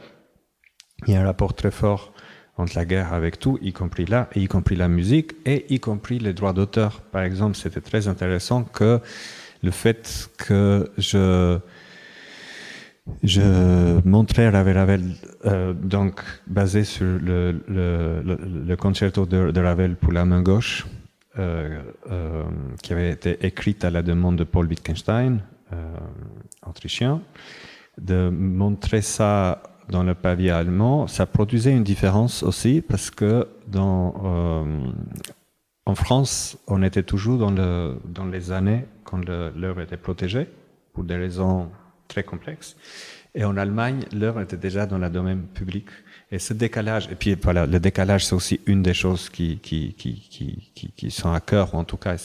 [1.06, 2.14] Il y a un rapport très fort
[2.58, 6.20] entre la guerre avec tout, y compris là, y compris la musique, et y compris
[6.20, 7.02] les droits d'auteur.
[7.02, 9.02] Par exemple, c'était très intéressant que
[9.62, 11.60] le fait que je
[13.24, 15.16] je montrais Ravel Ravel
[15.46, 20.86] euh, donc basé sur le, concerto de, Ravel pour la main gauche
[21.38, 21.82] euh,
[22.12, 22.44] euh,
[22.82, 25.42] qui avait été écrite à la demande de Paul Wittgenstein,
[26.66, 27.22] autrichien.
[28.00, 33.48] De montrer ça dans le pavé allemand, ça produisait une différence aussi parce que
[35.88, 40.50] en France, on était toujours dans, le, dans les années quand l'heure était protégée,
[40.94, 41.70] pour des raisons
[42.08, 42.76] très complexes.
[43.38, 45.88] Et en Allemagne, l'heure était déjà dans le domaine public.
[46.32, 49.94] Et ce décalage, et puis voilà, le décalage, c'est aussi une des choses qui, qui,
[49.94, 50.14] qui,
[50.74, 52.16] qui, qui sont à cœur, ou en tout cas,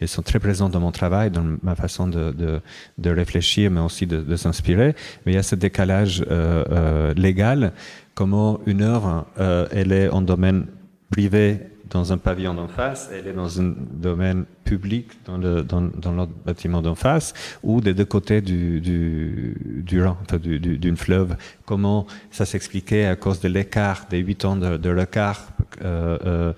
[0.00, 2.60] elles sont très présentes dans mon travail, dans ma façon de, de,
[2.96, 4.94] de réfléchir, mais aussi de, de s'inspirer.
[5.24, 7.72] Mais il y a ce décalage euh, euh, légal,
[8.14, 10.66] comment une heure, euh, elle est en domaine
[11.10, 11.60] privé
[11.90, 16.12] dans un pavillon d'en face, elle est dans un domaine public dans le dans, dans
[16.12, 17.32] l'autre bâtiment d'en face,
[17.62, 21.36] ou des deux côtés du du du Rhin, enfin du, du, d'une fleuve.
[21.64, 25.48] Comment ça s'expliquait à cause de l'écart, des huit ans de, de l'écart,
[25.82, 26.52] euh, euh,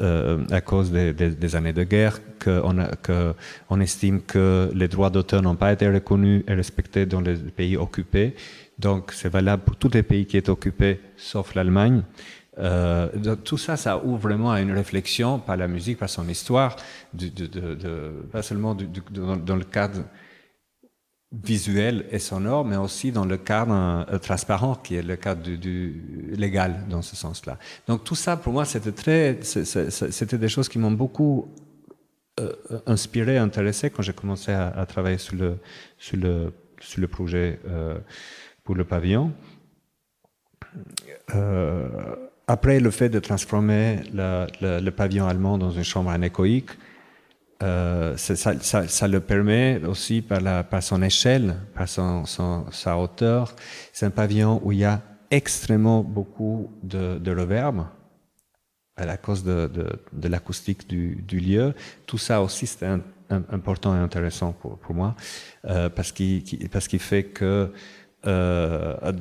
[0.00, 3.34] euh, à cause des, des, années de guerre, qu'on que
[3.68, 7.76] on estime que les droits d'auteur n'ont pas été reconnus et respectés dans les pays
[7.76, 8.34] occupés.
[8.78, 12.02] Donc c'est valable pour tous les pays qui sont occupés, sauf l'Allemagne.
[12.58, 13.08] Euh,
[13.44, 16.76] tout ça, ça ouvre vraiment à une réflexion par la musique, par son histoire,
[17.12, 20.04] de, de, de, pas seulement dans, dans, le cadre
[21.32, 25.58] visuel et sonore, mais aussi dans le cadre euh, transparent qui est le cadre du,
[25.58, 27.58] du légal dans ce sens-là.
[27.88, 31.48] Donc tout ça, pour moi, c'était très, c'était des choses qui m'ont beaucoup
[32.40, 32.52] euh,
[32.86, 35.58] inspiré, intéressé quand j'ai commencé à, à, travailler sur le,
[35.98, 37.98] sur le, sur le projet euh,
[38.64, 39.32] pour le pavillon.
[41.34, 41.88] Euh,
[42.46, 46.70] après le fait de transformer le, le, le, pavillon allemand dans une chambre anéchoïque,
[47.62, 52.66] euh, ça, ça, ça, le permet aussi par, la, par son échelle, par son, son,
[52.70, 53.54] sa hauteur.
[53.92, 57.86] C'est un pavillon où il y a extrêmement beaucoup de, de reverb
[58.96, 61.74] à cause de, de, de l'acoustique du, du, lieu.
[62.06, 62.86] Tout ça aussi, c'est
[63.30, 65.16] important et intéressant pour, pour moi
[65.64, 67.72] euh, parce qu'il parce qu'il fait que
[68.26, 69.12] euh,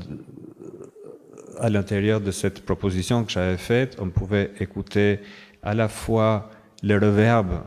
[1.60, 5.20] à l'intérieur de cette proposition que j'avais faite, on pouvait écouter
[5.62, 6.50] à la fois
[6.84, 7.64] le reverb,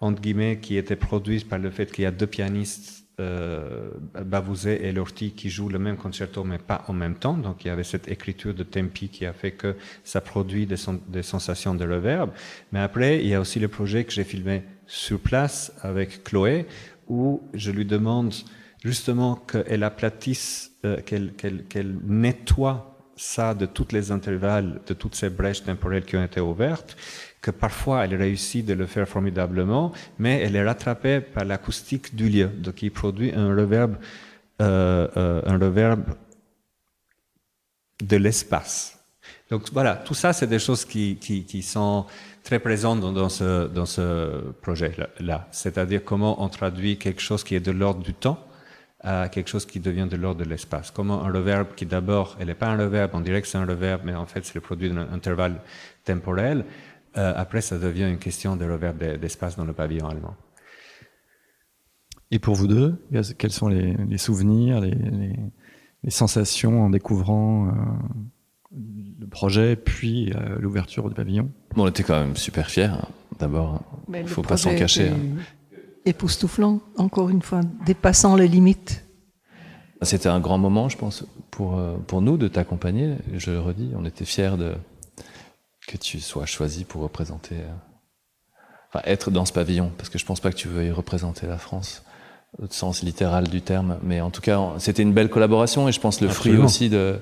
[0.00, 3.90] entre guillemets, qui était produit par le fait qu'il y a deux pianistes, euh,
[4.24, 7.36] Bavouzet et Lorty, qui jouent le même concerto, mais pas en même temps.
[7.36, 9.74] Donc il y avait cette écriture de tempi qui a fait que
[10.04, 12.30] ça produit des, sensations de reverb.
[12.70, 16.66] Mais après, il y a aussi le projet que j'ai filmé sur place avec Chloé,
[17.08, 18.32] où je lui demande
[18.84, 22.87] justement qu'elle aplatisse, euh, qu'elle qu qu nettoie
[23.18, 26.96] ça de toutes les intervalles, de toutes ces brèches temporelles qui ont été ouvertes,
[27.42, 32.28] que parfois elle réussit de le faire formidablement, mais elle est rattrapée par l'acoustique du
[32.28, 33.96] lieu, donc il produit un reverb,
[34.62, 36.04] euh, euh, un reverb
[38.02, 38.98] de l'espace.
[39.50, 42.06] Donc voilà, tout ça, c'est des choses qui, qui, qui, sont
[42.44, 45.48] très présentes dans, ce, dans ce projet-là.
[45.50, 48.47] C'est-à-dire comment on traduit quelque chose qui est de l'ordre du temps
[49.00, 50.90] à quelque chose qui devient de l'ordre de l'espace.
[50.90, 53.66] Comment un reverb qui d'abord, elle n'est pas un reverb, on dirait que c'est un
[53.66, 55.60] reverb, mais en fait c'est le produit d'un intervalle
[56.04, 56.64] temporel,
[57.16, 60.34] euh, après ça devient une question de reverb d'espace dans le pavillon allemand.
[62.30, 62.96] Et pour vous deux,
[63.38, 67.72] quels sont les, souvenirs, les, sensations en découvrant
[68.70, 71.50] le projet, puis l'ouverture du pavillon?
[71.74, 73.82] Bon, On était quand même super fiers, hein, d'abord.
[74.12, 75.08] Il ne faut pas s'en cacher.
[75.08, 75.40] Hein.
[76.08, 79.04] Époustouflant, encore une fois, dépassant les limites.
[80.00, 83.16] C'était un grand moment, je pense, pour, euh, pour nous de t'accompagner.
[83.34, 84.74] Je le redis, on était fiers de,
[85.86, 87.74] que tu sois choisi pour représenter, euh,
[88.88, 91.58] enfin, être dans ce pavillon, parce que je pense pas que tu veuilles représenter la
[91.58, 92.02] France
[92.58, 96.00] au sens littéral du terme, mais en tout cas, c'était une belle collaboration et je
[96.00, 97.20] pense le fruit aussi de,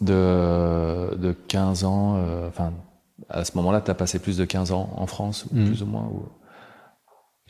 [0.00, 2.72] de, de 15 ans, euh, enfin,
[3.28, 5.66] à ce moment-là, tu as passé plus de 15 ans en France, mm.
[5.66, 6.24] plus ou moins, ou,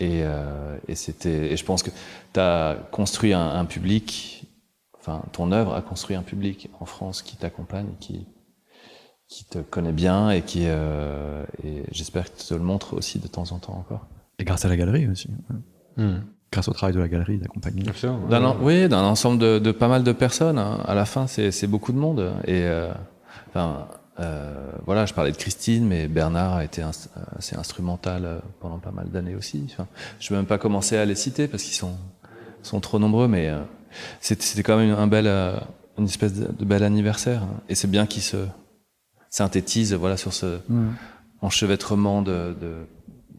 [0.02, 1.90] et, euh, et c'était, et je pense que
[2.34, 4.44] tu as construit un, un, public,
[4.98, 8.26] enfin, ton œuvre a construit un public en France qui t'accompagne, qui,
[9.28, 13.20] qui te connaît bien et qui, euh, et j'espère que tu te le montres aussi
[13.20, 14.08] de temps en temps encore.
[14.40, 15.28] Et grâce à la galerie aussi.
[15.96, 16.16] Hmm.
[16.50, 17.84] Grâce au travail de la galerie d'accompagner.
[18.60, 20.58] Oui, d'un ensemble de, de, pas mal de personnes.
[20.58, 20.80] Hein.
[20.84, 22.32] À la fin, c'est beaucoup de monde.
[22.44, 22.92] Et euh,
[23.48, 23.86] enfin,
[24.20, 28.90] euh, voilà, je parlais de Christine, mais Bernard a été assez instrumental euh, pendant pas
[28.90, 29.66] mal d'années aussi.
[29.70, 29.86] Enfin,
[30.20, 31.96] je vais même pas commencer à les citer parce qu'ils sont,
[32.62, 33.62] sont trop nombreux, mais euh,
[34.20, 35.26] c'était quand même un bel,
[35.98, 37.42] une espèce de, bel anniversaire.
[37.42, 37.60] Hein.
[37.68, 38.46] Et c'est bien qu'il se
[39.30, 40.58] synthétise voilà, sur ce
[41.40, 42.86] enchevêtrement de, de,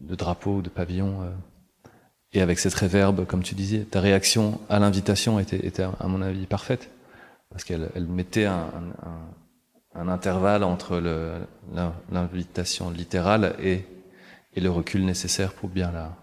[0.00, 1.20] de drapeaux, de pavillons.
[2.32, 6.20] et avec cette réverbe, comme tu disais, ta réaction à l'invitation était, était, à mon
[6.20, 6.90] avis, parfaite.
[7.50, 8.66] Parce qu'elle elle mettait un,
[9.06, 9.43] un un
[9.94, 11.00] intervalle entre
[12.10, 13.84] l'invitation littérale et,
[14.54, 16.16] et, le recul nécessaire pour bien la,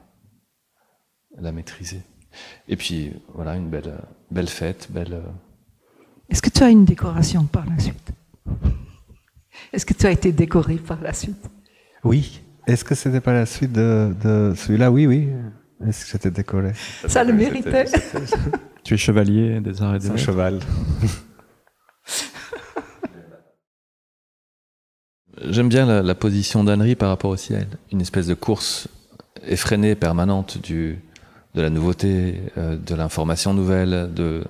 [1.38, 2.02] la maîtriser.
[2.68, 3.94] Et puis, voilà, une belle,
[4.30, 5.22] belle fête, belle.
[6.30, 8.12] Est-ce que tu as une décoration par la suite?
[9.74, 11.50] Est-ce que tu as été décoré par la suite?
[12.04, 12.42] Oui.
[12.68, 14.92] Est-ce que c'était par la suite de, de celui-là?
[14.92, 15.30] Oui, oui.
[15.88, 16.74] Est-ce que j'étais décoré?
[17.08, 17.86] Ça le méritait.
[18.84, 20.60] tu es chevalier des arts et des Un cheval.
[25.52, 27.68] J'aime bien la, la position d'Henri par rapport au ciel.
[27.92, 28.88] Une espèce de course
[29.46, 30.98] effrénée, permanente du,
[31.56, 34.46] de la nouveauté, euh, de l'information nouvelle, de,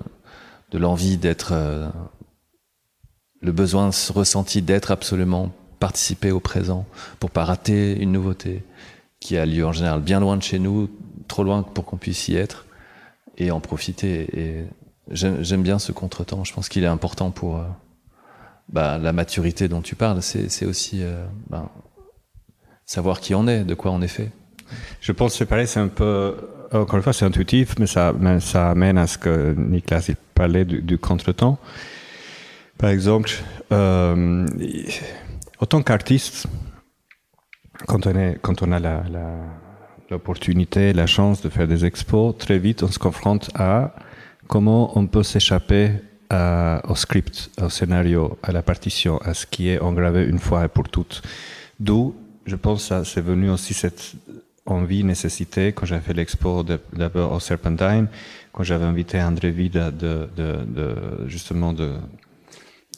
[0.70, 1.88] de l'envie d'être, euh,
[3.40, 6.86] le besoin ressenti d'être absolument participer au présent
[7.18, 8.62] pour pas rater une nouveauté
[9.18, 10.88] qui a lieu en général bien loin de chez nous,
[11.26, 12.64] trop loin pour qu'on puisse y être
[13.38, 14.28] et en profiter.
[14.40, 14.64] Et
[15.10, 16.44] j'aime bien ce contretemps.
[16.44, 17.64] Je pense qu'il est important pour euh,
[18.72, 21.70] bah, la maturité dont tu parles, c'est aussi euh, bah,
[22.86, 24.30] savoir qui on est, de quoi on est fait.
[25.00, 26.34] Je pense que pareil, c'est un peu,
[26.72, 30.64] encore une fois, c'est intuitif, mais ça, ça amène à ce que Nicolas il parlait
[30.64, 31.58] du, du contretemps.
[32.78, 33.30] Par exemple,
[33.70, 34.46] euh,
[35.60, 36.46] autant qu'artiste,
[37.86, 39.04] quand on, est, quand on a la,
[40.10, 43.94] l'opportunité, la chance de faire des expos, très vite on se confronte à
[44.46, 45.92] comment on peut s'échapper
[46.32, 50.68] au script, au scénario, à la partition, à ce qui est engravé une fois et
[50.68, 51.22] pour toutes.
[51.78, 52.14] D'où,
[52.46, 54.14] je pense, ça c'est venu aussi cette
[54.66, 58.06] envie, nécessité, quand j'avais fait l'expo d'abord au Serpentine,
[58.52, 60.28] quand j'avais invité André Vida de,
[61.26, 61.94] justement de,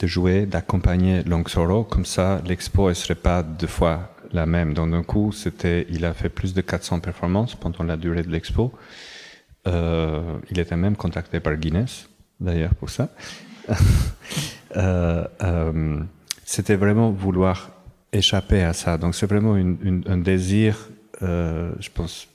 [0.03, 4.74] jouer, d'accompagner Long Sorrow, comme ça l'expo ne serait pas deux fois la même.
[4.74, 8.30] Donc d'un coup, c'était, il a fait plus de 400 performances pendant la durée de
[8.30, 8.72] l'expo.
[9.66, 12.07] Euh, il était même contacté par Guinness
[12.41, 13.09] d'ailleurs pour ça.
[14.76, 16.01] Euh, euh,
[16.45, 17.70] c'était vraiment vouloir
[18.12, 18.99] échapper à ça.
[18.99, 20.89] Donc c'est vraiment un désir,
[21.22, 22.26] euh, je pense,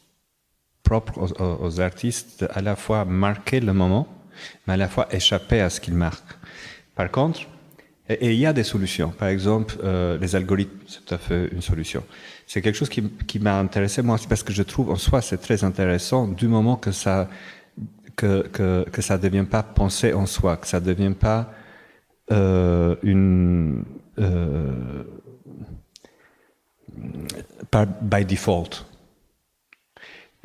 [0.83, 1.19] propre
[1.61, 4.07] aux, artistes, à la fois marquer le moment,
[4.65, 6.37] mais à la fois échapper à ce qu'ils marquent.
[6.95, 7.41] Par contre,
[8.07, 9.09] et, il y a des solutions.
[9.09, 9.75] Par exemple,
[10.21, 12.05] les algorithmes, c'est tout à fait une solution.
[12.47, 15.39] C'est quelque chose qui, qui m'a intéressé moi, parce que je trouve en soi c'est
[15.39, 17.27] très intéressant du moment que ça
[18.19, 21.51] que, que, ça ne devient pas pensé en soi, que ça ne devient pas
[22.31, 23.85] euh, une...
[24.19, 25.03] Euh,
[27.71, 28.85] par, by default.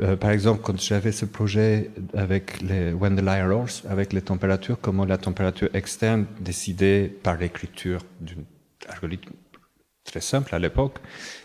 [0.00, 5.04] Euh, par exemple, quand j'avais ce projet avec les When the avec les températures, comment
[5.04, 8.44] la température externe décidait par l'écriture d'une
[8.88, 9.32] algorithme
[10.04, 10.98] très simple à l'époque,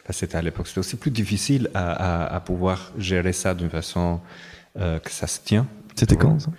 [0.10, 4.20] c'était à l'époque, c'était aussi plus difficile à, pouvoir gérer ça d'une façon
[4.76, 5.68] que ça se tient.
[6.00, 6.52] C'était quand ça?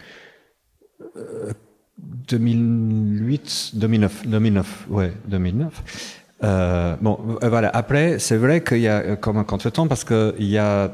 [2.28, 6.16] 2008, 2009, 2009, ouais, 2009.
[6.42, 7.68] Euh, bon, euh, voilà.
[7.68, 10.90] Après, c'est vrai qu'il y a euh, comme un contretemps parce que il y a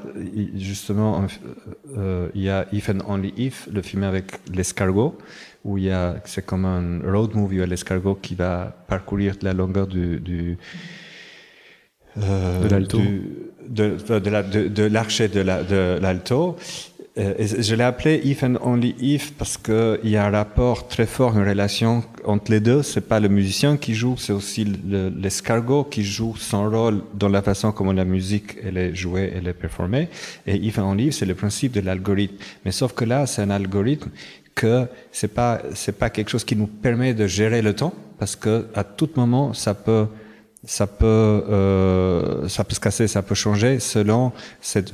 [0.56, 1.24] justement,
[1.96, 5.16] euh, il y a If and Only If, le film avec l'escargot,
[5.64, 9.52] où il y a, c'est comme un road movie à l'escargot qui va parcourir la
[9.52, 10.58] longueur du, du
[12.22, 12.98] euh, de l'alto,
[13.68, 15.40] de, l'archet de
[16.00, 16.56] l'alto.
[17.16, 21.36] Je l'ai appelé If and Only If parce qu'il y a un rapport très fort,
[21.36, 22.82] une relation entre les deux.
[22.82, 27.40] C'est pas le musicien qui joue, c'est aussi l'escargot qui joue son rôle dans la
[27.40, 30.08] façon comment la musique elle est jouée, elle est performée.
[30.46, 32.36] Et If and Only If, c'est le principe de l'algorithme.
[32.66, 34.10] Mais sauf que là, c'est un algorithme
[34.54, 38.36] que c'est pas c'est pas quelque chose qui nous permet de gérer le temps parce
[38.36, 40.06] que à tout moment ça peut
[40.64, 44.92] ça peut euh, ça peut se casser, ça peut changer selon cette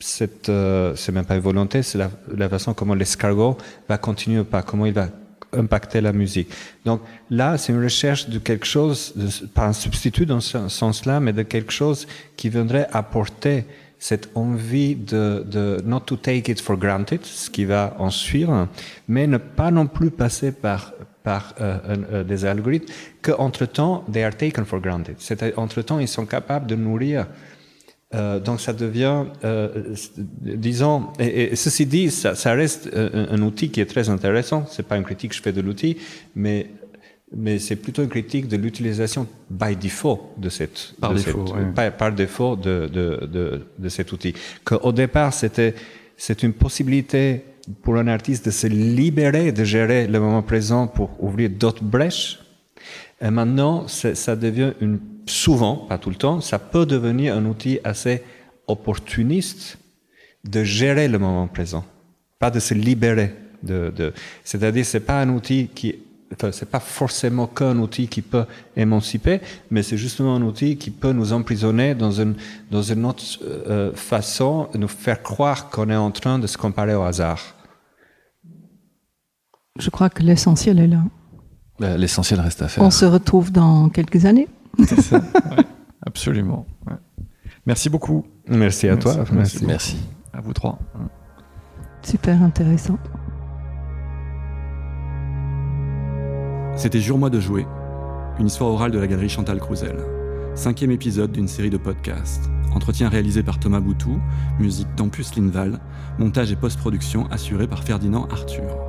[0.00, 3.56] cette, euh, c'est même pas une volonté, c'est la, la, façon comment l'escargot
[3.88, 5.08] va continuer ou pas, comment il va
[5.52, 6.50] impacter la musique.
[6.84, 11.20] Donc là, c'est une recherche de quelque chose, de, pas un substitut dans ce sens-là,
[11.20, 13.64] mais de quelque chose qui viendrait apporter
[13.98, 18.68] cette envie de, de not to take it for granted, ce qui va en suivre,
[19.08, 20.92] mais ne pas non plus passer par
[21.24, 21.78] par euh,
[22.12, 22.90] euh, des algorithmes
[23.20, 25.16] que entre temps they are taken for granted.
[25.18, 27.26] C'est entre temps ils sont capables de nourrir
[28.14, 29.94] euh, donc ça devient, euh,
[30.42, 34.64] disons, et, et, ceci dit, ça, ça reste un, un, outil qui est très intéressant.
[34.70, 35.96] C'est pas une critique que je fais de l'outil,
[36.34, 36.68] mais
[37.36, 41.56] mais c'est plutôt une critique de l'utilisation by default de cette par de défaut, cette,
[41.56, 41.72] ouais.
[41.74, 44.32] par, par, défaut de, de, de, de cet outil.
[44.64, 45.74] Qu'au départ c'était
[46.16, 47.44] c'est une possibilité
[47.82, 52.40] pour un artiste de se libérer de gérer le moment présent pour ouvrir d'autres brèches.
[53.20, 57.78] Et maintenant, ça devient une souvent, pas tout le temps, ça peut devenir un outil
[57.84, 58.22] assez
[58.66, 59.78] opportuniste
[60.44, 61.84] de gérer le moment présent,
[62.38, 63.92] pas de se libérer de.
[63.94, 64.12] de
[64.44, 65.96] C'est-à-dire, c'est pas un outil qui,
[66.32, 68.44] enfin, c'est pas forcément qu'un outil qui peut
[68.76, 72.34] émanciper, mais c'est justement un outil qui peut nous emprisonner dans une
[72.70, 76.94] dans une autre euh, façon, nous faire croire qu'on est en train de se comparer
[76.94, 77.40] au hasard.
[79.78, 81.02] Je crois que l'essentiel est là.
[81.78, 82.82] Bah, l'essentiel reste à faire.
[82.82, 84.48] On se retrouve dans quelques années.
[84.86, 85.16] C'est ça,
[85.50, 85.64] ouais,
[86.06, 86.66] absolument.
[86.86, 86.96] Ouais.
[87.66, 88.24] Merci beaucoup.
[88.46, 89.16] Merci à merci, toi.
[89.16, 89.34] Merci.
[89.34, 89.66] Merci.
[89.66, 89.96] merci.
[90.32, 90.78] À vous trois.
[92.02, 92.98] Super intéressant.
[96.76, 97.66] C'était Jure-moi de jouer,
[98.38, 99.96] une histoire orale de la galerie Chantal Crouzel.
[100.54, 102.48] Cinquième épisode d'une série de podcasts.
[102.72, 104.20] Entretien réalisé par Thomas Boutou,
[104.60, 105.80] musique d'Ampus Linval,
[106.18, 108.87] montage et post-production assuré par Ferdinand Arthur.